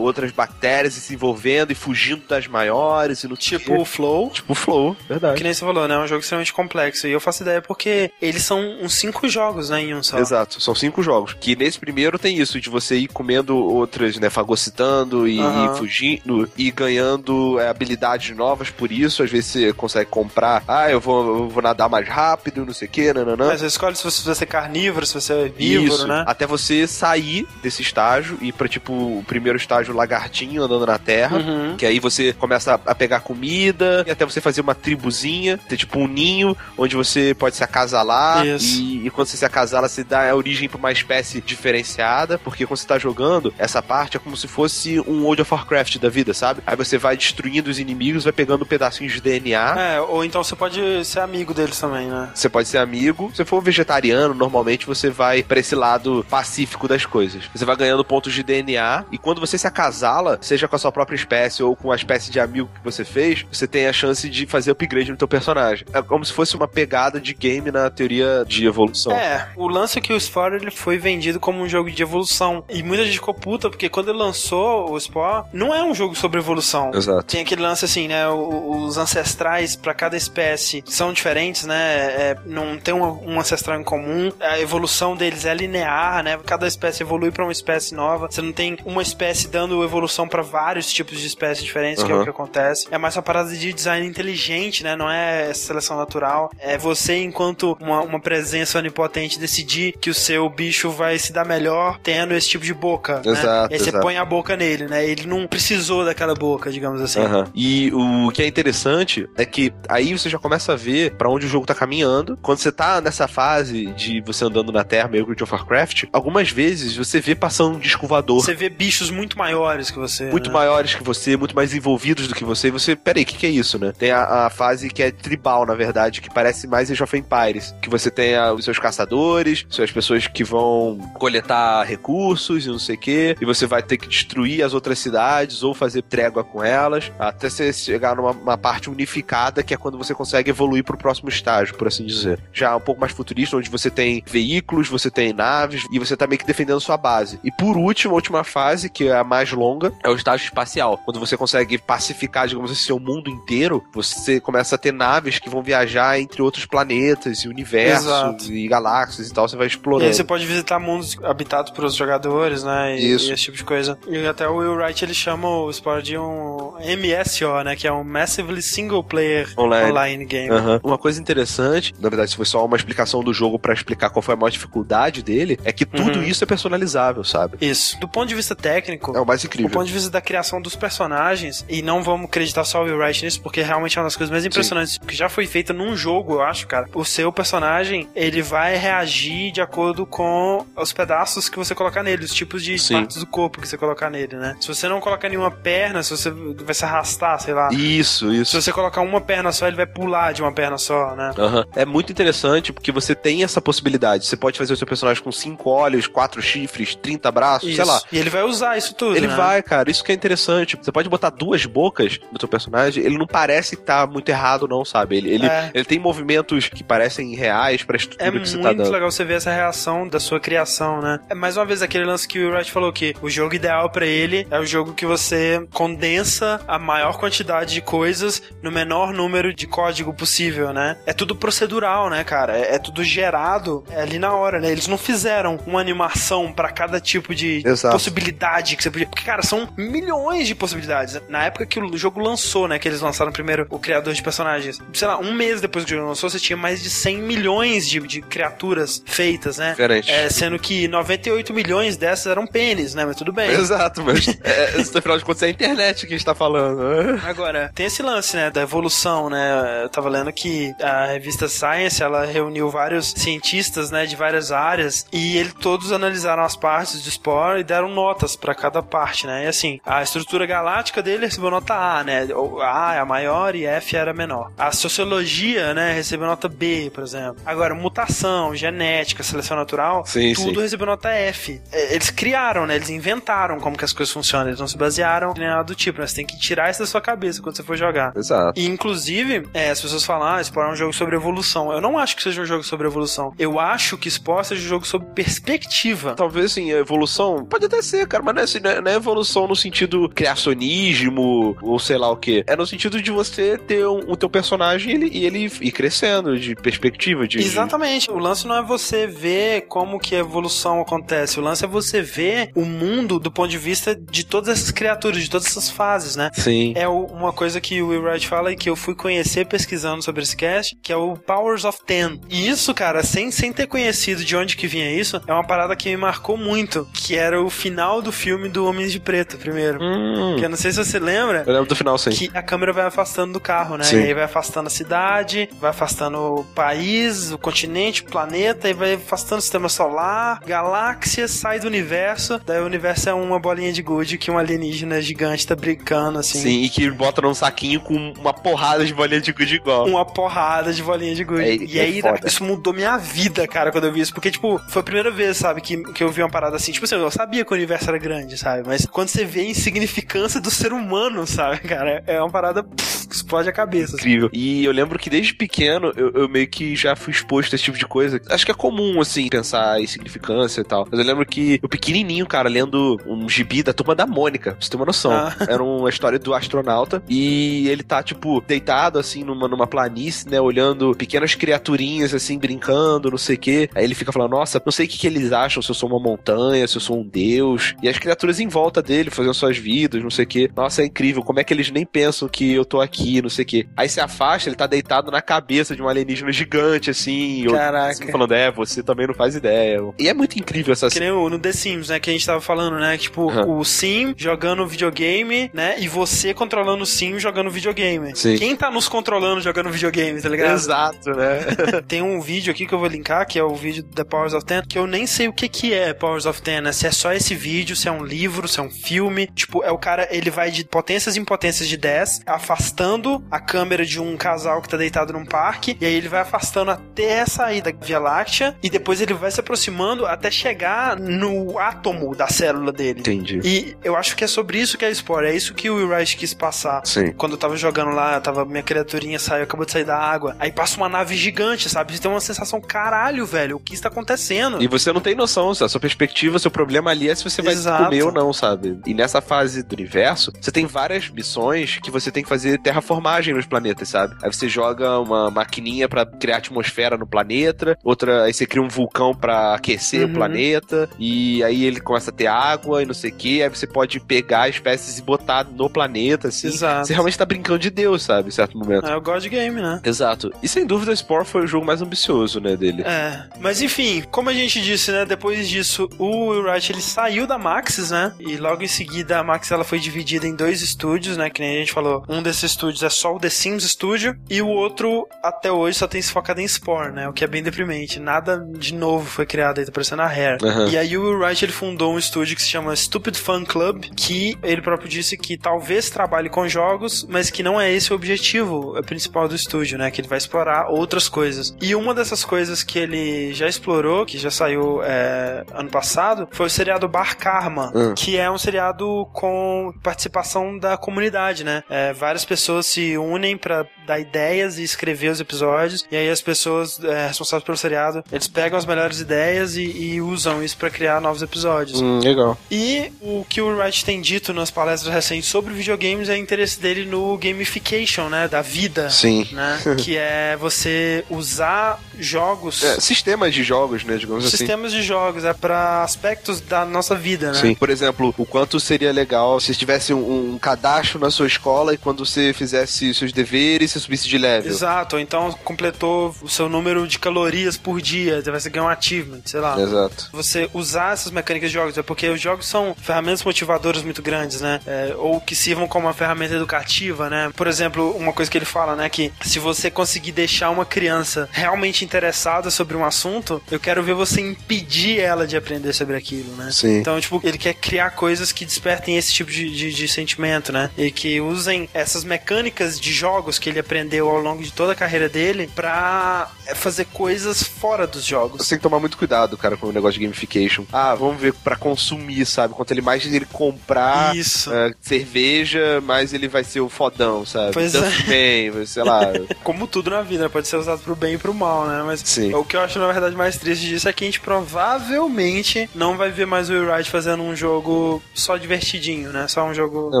[0.00, 4.30] outras bactérias e se envolvendo e fugindo das maiores e no Tipo o Flow.
[4.30, 5.36] Tipo Flow, verdade.
[5.36, 5.94] Que nem você falou, né?
[5.94, 7.06] É um jogo extremamente complexo.
[7.06, 9.82] E eu faço ideia porque eles são uns cinco jogos, né?
[9.82, 10.18] Em um só.
[10.18, 11.34] Exato, são cinco jogos.
[11.38, 14.30] Que nesse primeiro tem isso, de você ir comendo outras, né?
[14.30, 15.38] Fagocitando e,
[15.76, 19.22] fugindo e ganhando é, habilidades novas por isso.
[19.22, 22.88] Às vezes você consegue comprar, ah, eu vou, eu vou nadar mais rápido, não sei
[22.88, 23.48] o que, nananã.
[23.48, 26.24] Mas você escolhe se você vai ser carnívoro, se você é vívoro, Isso, né?
[26.26, 30.98] até você sair desse estágio e ir pra, tipo, o primeiro estágio lagartinho andando na
[30.98, 31.38] terra.
[31.38, 31.76] Uhum.
[31.76, 35.98] Que aí você começa a pegar comida e até você fazer uma tribuzinha, ter tipo
[35.98, 38.46] um ninho onde você pode se acasalar.
[38.46, 38.80] Isso.
[38.80, 42.38] E, e quando você se acasala, você dá a origem pra uma espécie diferenciada.
[42.38, 45.98] Porque quando você tá jogando, essa parte é como se fosse um World of Warcraft
[45.98, 46.62] da vida, sabe?
[46.66, 49.74] Aí você vai destruindo os inimigos, vai pegando pedacinhos de DNA.
[49.78, 52.30] É, ou então você pode ser amigo deles também, né?
[52.34, 53.30] Você pode ser amigo.
[53.34, 57.44] Se for vegetariano, normalmente você vai pra esse lado pacífico das coisas.
[57.54, 60.92] Você vai ganhando pontos de DNA e quando você se acasala, seja com a sua
[60.92, 64.28] própria espécie ou com a espécie de amigo que você fez, você tem a chance
[64.28, 65.86] de fazer upgrade no teu personagem.
[65.92, 69.12] É como se fosse uma pegada de game na teoria de evolução.
[69.12, 72.64] É, o lance é que o Spore ele foi vendido como um jogo de evolução.
[72.68, 76.14] E muita gente ficou puta, porque quando ele lançou o Spore, não é um jogo
[76.14, 76.90] sobre evolução.
[76.94, 77.24] Exato.
[77.24, 78.28] Tem aquele lance assim, né?
[78.28, 81.74] Os ancestrais para cada espécie são diferentes, né?
[81.76, 84.30] É, não tem um, um, ancestral em comum.
[84.40, 86.38] A evolução deles é linear, né?
[86.44, 88.28] Cada espécie evolui para uma espécie nova.
[88.30, 92.06] Você não tem uma espécie dando evolução para vários tipos de espécies diferentes, uhum.
[92.06, 92.86] que é o que acontece.
[92.90, 94.96] É mais uma parada de design inteligente, né?
[94.96, 96.50] Não é seleção natural.
[96.58, 101.46] É você, enquanto uma, uma presença onipotente, decidir que o seu bicho vai se dar
[101.46, 103.22] melhor tendo esse tipo de boca.
[103.24, 103.46] Exato.
[103.46, 103.68] Né?
[103.70, 104.02] E aí você exato.
[104.02, 105.02] põe a boca nele, né?
[105.02, 107.20] Ele não precisou daquela boca, digamos assim.
[107.20, 107.44] Uhum.
[107.54, 111.46] E o que é interessante é que aí você já começa a ver para onde
[111.46, 112.38] o jogo tá caminhando.
[112.42, 116.50] Quando você tá nessa fase de você andando na Terra, meio World of Warcraft, algumas
[116.50, 118.44] vezes você vê passando um disco voador.
[118.44, 120.24] Você vê bichos muito maiores que você.
[120.24, 120.52] Muito né?
[120.52, 122.68] maiores que você, muito mais envolvidos do que você.
[122.68, 123.94] E você, peraí, o que, que é isso, né?
[123.98, 127.74] Tem a, a, fase que é tribal, na verdade, que parece mais Age of Empires.
[127.80, 132.78] Que você tem a, os seus caçadores, suas pessoas que vão coletar recursos e não
[132.78, 133.36] sei o quê.
[133.40, 137.10] E você vai ter que destruir as outras cidades ou fazer trégua com elas.
[137.18, 141.76] Até você chegar numa parte unificada, que é quando você consegue evoluir pro próximo estágio,
[141.76, 142.40] por assim dizer.
[142.52, 146.26] Já um pouco mais futurista, onde você tem veículos, você tem naves e você tá
[146.26, 147.38] meio que defendendo sua base.
[147.44, 150.98] E por último, a última fase, que é a mais longa, é o estágio espacial.
[150.98, 155.48] Quando você consegue pacificar, digamos assim, seu mundo inteiro, você começa a ter naves que
[155.48, 158.52] vão viajar entre outros planetas e universos Exato.
[158.52, 160.04] e galáxias e tal, você vai explorando.
[160.04, 162.98] E aí você pode visitar mundos habitados por jogadores, né?
[162.98, 163.30] E, Isso.
[163.30, 163.98] e esse tipo de coisa.
[164.08, 167.76] E até o Will Wright ele chama o Sport de um MSO, né?
[167.76, 170.50] Que é um Massively Single Player Online, online Game.
[170.50, 170.80] Uhum.
[170.82, 174.22] Uma coisa interessante, na verdade, se foi só uma explicação do jogo para explicar qual
[174.22, 176.24] foi a maior dificuldade dele, é que tudo uhum.
[176.24, 177.58] isso é personalizável, sabe?
[177.60, 177.98] Isso.
[178.00, 179.68] Do ponto de vista técnico, é o mais incrível.
[179.68, 182.96] Do ponto de vista da criação dos personagens, e não vamos acreditar só o Will
[182.96, 185.00] Wright nisso, porque realmente é uma das coisas mais impressionantes Sim.
[185.06, 186.88] que já foi feita num jogo, eu acho, cara.
[186.94, 189.73] O seu personagem, ele vai reagir de acordo
[190.06, 192.94] com os pedaços que você colocar nele, os tipos de Sim.
[192.94, 194.56] partes do corpo que você colocar nele, né?
[194.60, 197.68] Se você não colocar nenhuma perna, se você vai se arrastar, sei lá.
[197.72, 198.52] Isso, isso.
[198.52, 201.32] Se você colocar uma perna só, ele vai pular de uma perna só, né?
[201.36, 201.64] Uhum.
[201.74, 204.26] É muito interessante porque você tem essa possibilidade.
[204.26, 207.76] Você pode fazer o seu personagem com cinco olhos, quatro chifres, 30 braços, isso.
[207.76, 208.00] sei lá.
[208.12, 209.16] E ele vai usar isso tudo.
[209.16, 209.34] Ele né?
[209.34, 209.90] vai, cara.
[209.90, 210.76] Isso que é interessante.
[210.80, 214.68] Você pode botar duas bocas no seu personagem, ele não parece estar tá muito errado,
[214.68, 215.16] não, sabe?
[215.16, 215.70] Ele, ele, é.
[215.74, 218.72] ele tem movimentos que parecem reais pra estrutura é que você tá dando.
[218.72, 221.18] É muito legal você ver essa reação da sua criação, né?
[221.28, 224.06] É mais uma vez aquele lance que o Wright falou que o jogo ideal para
[224.06, 229.54] ele é o jogo que você condensa a maior quantidade de coisas no menor número
[229.54, 230.96] de código possível, né?
[231.06, 232.58] É tudo procedural, né, cara?
[232.58, 234.70] É, é tudo gerado ali na hora, né?
[234.70, 237.94] Eles não fizeram uma animação para cada tipo de Exato.
[237.94, 239.06] possibilidade que você podia.
[239.06, 241.20] Porque, cara, são milhões de possibilidades.
[241.28, 242.78] Na época que o jogo lançou, né?
[242.78, 244.78] Que eles lançaram primeiro o criador de personagens.
[244.92, 247.88] Sei lá, um mês depois que o jogo lançou, você tinha mais de 100 milhões
[247.88, 249.70] de, de criaturas feitas, né?
[249.70, 250.10] Diferente.
[250.10, 253.04] É, sendo que 98 milhões dessas eram pênis, né?
[253.04, 253.50] Mas tudo bem.
[253.50, 257.20] Exato, mas é, afinal de contas é a internet que a gente tá falando.
[257.24, 258.50] Agora, tem esse lance, né?
[258.50, 259.82] Da evolução, né?
[259.84, 264.06] Eu tava lendo que a revista Science, ela reuniu vários cientistas, né?
[264.06, 268.54] De várias áreas e eles todos analisaram as partes do Spore e deram notas para
[268.54, 269.44] cada parte, né?
[269.44, 272.26] E assim, a estrutura galáctica dele recebeu nota A, né?
[272.62, 274.52] A é a maior e F era a menor.
[274.58, 275.92] A sociologia, né?
[275.92, 277.36] Recebeu nota B, por exemplo.
[277.44, 280.60] Agora, mutação, genética, seleção natural, sim, tudo sim.
[280.62, 281.60] recebeu nota F.
[281.72, 282.76] É, eles criaram, né?
[282.76, 284.48] Eles inventaram como que as coisas funcionam.
[284.48, 286.06] Eles não se basearam em nada do tipo, né?
[286.06, 288.12] Você tem que tirar isso da sua cabeça quando você for jogar.
[288.16, 288.58] Exato.
[288.58, 291.72] E, inclusive, é, as pessoas falam, ah, Spore é um jogo sobre evolução.
[291.72, 293.32] Eu não acho que seja um jogo sobre evolução.
[293.38, 296.14] Eu acho que Spore seja um jogo sobre perspectiva.
[296.14, 298.90] Talvez, assim, a evolução pode até ser, cara, mas não é, assim, não é, não
[298.90, 302.44] é evolução no sentido criacionismo ou sei lá o que.
[302.46, 305.72] É no sentido de você ter um, o teu personagem e ele, e ele ir
[305.72, 307.26] crescendo de perspectiva.
[307.26, 308.10] De, Exatamente.
[308.10, 309.23] O lance não é você ver
[309.68, 311.38] como que a evolução acontece.
[311.38, 315.22] O lance é você ver o mundo do ponto de vista de todas essas criaturas,
[315.22, 316.30] de todas essas fases, né?
[316.34, 316.72] Sim.
[316.76, 320.22] É uma coisa que o Will Wright fala e que eu fui conhecer pesquisando sobre
[320.22, 322.20] esse cast, que é o Powers of Ten.
[322.28, 325.74] E isso, cara, sem, sem ter conhecido de onde que vinha isso, é uma parada
[325.74, 329.78] que me marcou muito, que era o final do filme do Homens de Preto, primeiro.
[329.82, 330.36] Hum.
[330.38, 331.44] Que eu não sei se você lembra.
[331.46, 332.10] Eu lembro do final, sim.
[332.10, 333.84] Que a câmera vai afastando do carro, né?
[333.84, 334.00] Sim.
[334.00, 338.72] E aí vai afastando a cidade, vai afastando o país, o continente, o planeta, e
[338.72, 342.40] vai afastando o sistema solar, galáxia, sai do universo.
[342.44, 346.40] Daí o universo é uma bolinha de gude que um alienígena gigante tá brincando, assim.
[346.40, 349.86] Sim, e que bota num saquinho com uma porrada de bolinha de gude igual.
[349.86, 351.42] Uma porrada de bolinha de gude.
[351.42, 352.26] É, e é aí, foda.
[352.26, 354.14] isso mudou minha vida, cara, quando eu vi isso.
[354.14, 356.72] Porque, tipo, foi a primeira vez, sabe, que, que eu vi uma parada assim.
[356.72, 358.66] Tipo assim, eu sabia que o universo era grande, sabe?
[358.66, 362.02] Mas quando você vê a insignificância do ser humano, sabe, cara?
[362.06, 363.96] É uma parada pff, explode a cabeça.
[363.96, 364.08] assim.
[364.08, 364.30] Incrível.
[364.32, 367.64] E eu lembro que desde pequeno eu, eu, meio que já fui exposto a esse
[367.64, 368.20] tipo de coisa.
[368.30, 370.86] Acho que é comum, assim, pensar em significância e tal.
[370.90, 374.60] Mas eu lembro que eu pequenininho, cara, lendo um gibi da turma da Mônica, pra
[374.60, 375.12] você ter uma noção.
[375.12, 375.34] Ah.
[375.48, 380.40] Era uma história do astronauta e ele tá, tipo, deitado, assim, numa, numa planície, né,
[380.40, 383.70] olhando pequenas criaturinhas, assim, brincando, não sei o quê.
[383.74, 385.88] Aí ele fica falando, nossa, não sei o que, que eles acham, se eu sou
[385.88, 387.74] uma montanha, se eu sou um deus.
[387.82, 390.50] E as criaturas em volta dele, fazendo suas vidas, não sei o quê.
[390.56, 391.22] Nossa, é incrível.
[391.22, 393.66] Como é que eles nem pensam que eu tô aqui, não sei o quê.
[393.76, 397.44] Aí se afasta, ele tá deitado na cabeça de um alienígena gigante, assim.
[397.46, 397.90] Caraca.
[397.90, 399.80] Assim, falando, é, você também não faz ideia.
[399.98, 402.24] E é muito incrível essa Que nem o, no The Sims, né, que a gente
[402.24, 403.58] tava falando, né, tipo, uhum.
[403.58, 408.16] o Sim jogando videogame, né, e você controlando o Sim jogando videogame.
[408.16, 408.36] Sim.
[408.36, 410.54] Quem tá nos controlando jogando videogame, tá ligado?
[410.54, 411.40] Exato, né?
[411.86, 414.44] Tem um vídeo aqui que eu vou linkar, que é o vídeo da Powers of
[414.44, 416.92] Ten, que eu nem sei o que que é Powers of Ten, né, se é
[416.92, 419.26] só esse vídeo, se é um livro, se é um filme.
[419.34, 423.84] Tipo, é o cara, ele vai de potências em potências de 10, afastando a câmera
[423.84, 427.60] de um casal que tá deitado num parque, e aí ele vai afastando até sair
[427.60, 432.72] da Via Láctea, e depois ele vai se aproximando até chegar no átomo da célula
[432.72, 433.00] dele.
[433.00, 433.40] Entendi.
[433.44, 435.88] E eu acho que é sobre isso que é Spore, é isso que o Will
[435.88, 436.82] Wright quis passar.
[436.84, 437.12] Sim.
[437.12, 440.52] Quando eu tava jogando lá, tava, minha criaturinha saiu, acabou de sair da água, aí
[440.52, 441.94] passa uma nave gigante, sabe?
[441.94, 444.62] Você tem uma sensação, caralho, velho, o que está acontecendo?
[444.62, 447.52] E você não tem noção, a sua perspectiva, seu problema ali é se você vai
[447.52, 447.84] Exato.
[447.84, 448.78] comer ou não, sabe?
[448.86, 453.34] E nessa fase do universo, você tem várias missões que você tem que fazer terraformagem
[453.34, 454.14] nos planetas, sabe?
[454.22, 458.68] Aí você joga uma maquininha para criar atmosfera no planeta, outra, aí você cria um
[458.74, 460.10] vulcão para aquecer uhum.
[460.10, 463.48] o planeta, e aí ele começa a ter água e não sei o que, aí
[463.48, 466.48] você pode pegar espécies e botar no planeta, assim.
[466.48, 466.86] Exato.
[466.86, 468.28] Você realmente tá brincando de Deus, sabe?
[468.28, 468.86] Em certo momento.
[468.86, 469.80] É o God Game, né?
[469.84, 470.32] Exato.
[470.42, 472.82] E sem dúvida, o Spore foi o jogo mais ambicioso, né, dele.
[472.82, 473.24] É.
[473.40, 477.38] Mas enfim, como a gente disse, né, depois disso, o Will Wright, ele saiu da
[477.38, 478.12] Maxis, né?
[478.18, 481.30] E logo em seguida a Maxis ela foi dividida em dois estúdios, né?
[481.30, 482.04] Que nem a gente falou.
[482.08, 485.86] Um desses estúdios é só o The Sims Studio e o outro, até hoje, só
[485.86, 487.08] tem se focado em Spore, né?
[487.08, 488.00] O que é bem deprimente.
[488.00, 490.38] Nada de novo foi criado aí, tá parecendo a Rare.
[490.42, 490.68] Uhum.
[490.68, 493.84] E aí o Will Wright, ele fundou um estúdio que se chama Stupid Fun Club,
[493.96, 497.96] que ele próprio disse que talvez trabalhe com jogos, mas que não é esse o
[497.96, 499.90] objetivo principal do estúdio, né?
[499.90, 501.54] Que ele vai explorar outras coisas.
[501.60, 506.46] E uma dessas coisas que ele já explorou, que já saiu é, ano passado, foi
[506.46, 507.94] o seriado Bar Karma, uhum.
[507.94, 511.62] que é um seriado com participação da comunidade, né?
[511.68, 516.22] É, várias pessoas se unem para dar ideias e escrever os episódios, e aí as
[516.22, 520.70] pessoas é, responsáveis pelo seriado, eles pegam as melhores ideias e, e usam isso para
[520.70, 521.80] criar novos episódios.
[521.80, 522.38] Hum, legal.
[522.50, 526.60] E o que o Wright tem dito nas palestras recentes sobre videogames é o interesse
[526.60, 528.28] dele no gamification, né?
[528.28, 528.90] Da vida.
[528.90, 529.26] Sim.
[529.32, 529.60] Né?
[529.78, 532.62] que é você usar jogos.
[532.62, 533.96] É, sistemas de jogos, né?
[533.96, 534.36] Digamos sistemas assim.
[534.36, 537.40] Sistemas de jogos, é para aspectos da nossa vida, né?
[537.40, 537.54] Sim.
[537.54, 541.76] Por exemplo, o quanto seria legal se tivesse um, um cadastro na sua escola e
[541.76, 544.50] quando você fizesse seus deveres, você subisse de level.
[544.50, 544.98] Exato.
[544.98, 549.60] Então completou o seu número de calorias por dia, você ganhar um achievement, sei lá.
[549.60, 550.08] Exato.
[550.12, 554.40] Você usar essas mecânicas de jogos, é porque os jogos são ferramentas motivadoras muito grandes,
[554.40, 554.60] né?
[554.66, 557.30] É, ou que sirvam como uma ferramenta educativa, né?
[557.36, 558.88] Por exemplo, uma coisa que ele fala, né?
[558.88, 563.94] Que se você conseguir deixar uma criança realmente interessada sobre um assunto, eu quero ver
[563.94, 566.50] você impedir ela de aprender sobre aquilo, né?
[566.52, 566.78] Sim.
[566.78, 570.70] Então, tipo, ele quer criar coisas que despertem esse tipo de, de, de sentimento, né?
[570.76, 574.74] E que usem essas mecânicas de jogos que ele aprendeu ao longo de toda a
[574.74, 578.23] carreira dele pra fazer coisas fora dos jogos.
[578.28, 580.64] Você tem que tomar muito cuidado, cara, com o negócio de gamification.
[580.72, 582.54] Ah, vamos ver para consumir, sabe?
[582.54, 584.14] Quanto ele mais ele comprar.
[584.14, 587.52] Uh, cerveja, mais ele vai ser o fodão, sabe?
[587.52, 588.06] Pois Duff é.
[588.06, 589.00] Bem, sei lá.
[589.42, 591.82] Como tudo na vida, pode ser usado pro bem e pro mal, né?
[591.84, 592.34] Mas Sim.
[592.34, 595.96] o que eu acho, na verdade, mais triste disso é que a gente provavelmente não
[595.96, 599.26] vai ver mais o Wright fazendo um jogo só divertidinho, né?
[599.28, 599.90] Só um jogo.
[599.92, 600.00] É,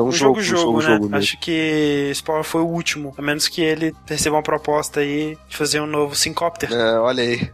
[0.00, 0.82] um, um jogo, jogo, um né?
[0.82, 3.14] jogo acho que Spore foi o último.
[3.16, 6.72] A menos que ele receba uma proposta aí de fazer um novo Syncopter.
[6.72, 7.50] É, olha aí.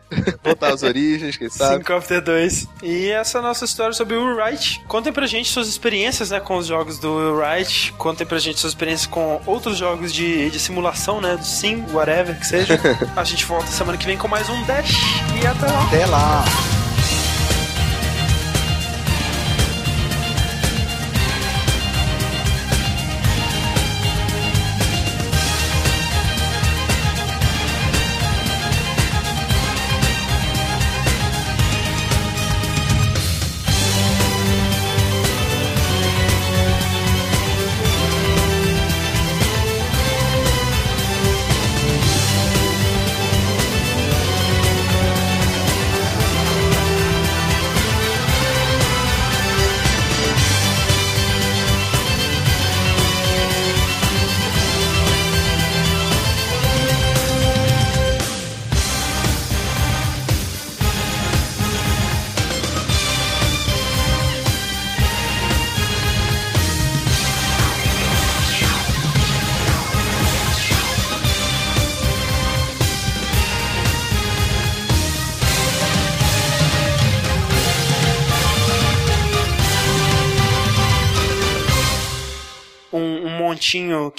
[0.60, 1.76] Voltar às origens, quem sabe?
[1.76, 2.68] Syncopter 2.
[2.82, 4.82] E essa é a nossa história sobre o Wright.
[4.86, 7.92] Contem pra gente suas experiências, né, com os jogos do Wright.
[7.94, 12.38] Contem pra gente suas experiências com outros jogos de, de simulação, né, do Sim, whatever
[12.38, 12.78] que seja.
[13.16, 14.92] a gente volta semana que vem com mais um Dash
[15.42, 15.84] e até lá.
[15.84, 16.79] Até lá.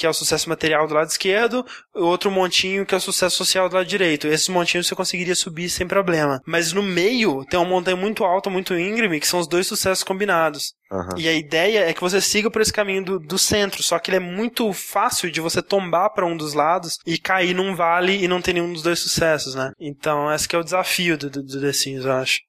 [0.01, 3.69] Que é o sucesso material do lado esquerdo, outro montinho que é o sucesso social
[3.69, 4.25] do lado direito.
[4.25, 6.41] Esses montinhos você conseguiria subir sem problema.
[6.43, 10.03] Mas no meio tem uma montanha muito alta, muito íngreme, que são os dois sucessos
[10.03, 10.73] combinados.
[10.91, 11.19] Uhum.
[11.19, 14.09] E a ideia é que você siga por esse caminho do, do centro, só que
[14.09, 18.23] ele é muito fácil de você tombar para um dos lados e cair num vale
[18.23, 19.71] e não ter nenhum dos dois sucessos, né?
[19.79, 22.39] Então, esse é o desafio do, do, do The Sims, eu acho.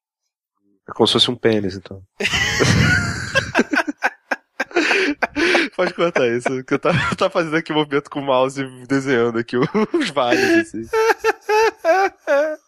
[0.88, 2.00] É como se fosse um pênis, então.
[5.76, 9.38] Pode cortar isso, que eu tava, tava fazendo aqui um movimento com o mouse desenhando
[9.38, 10.82] aqui os vales, assim.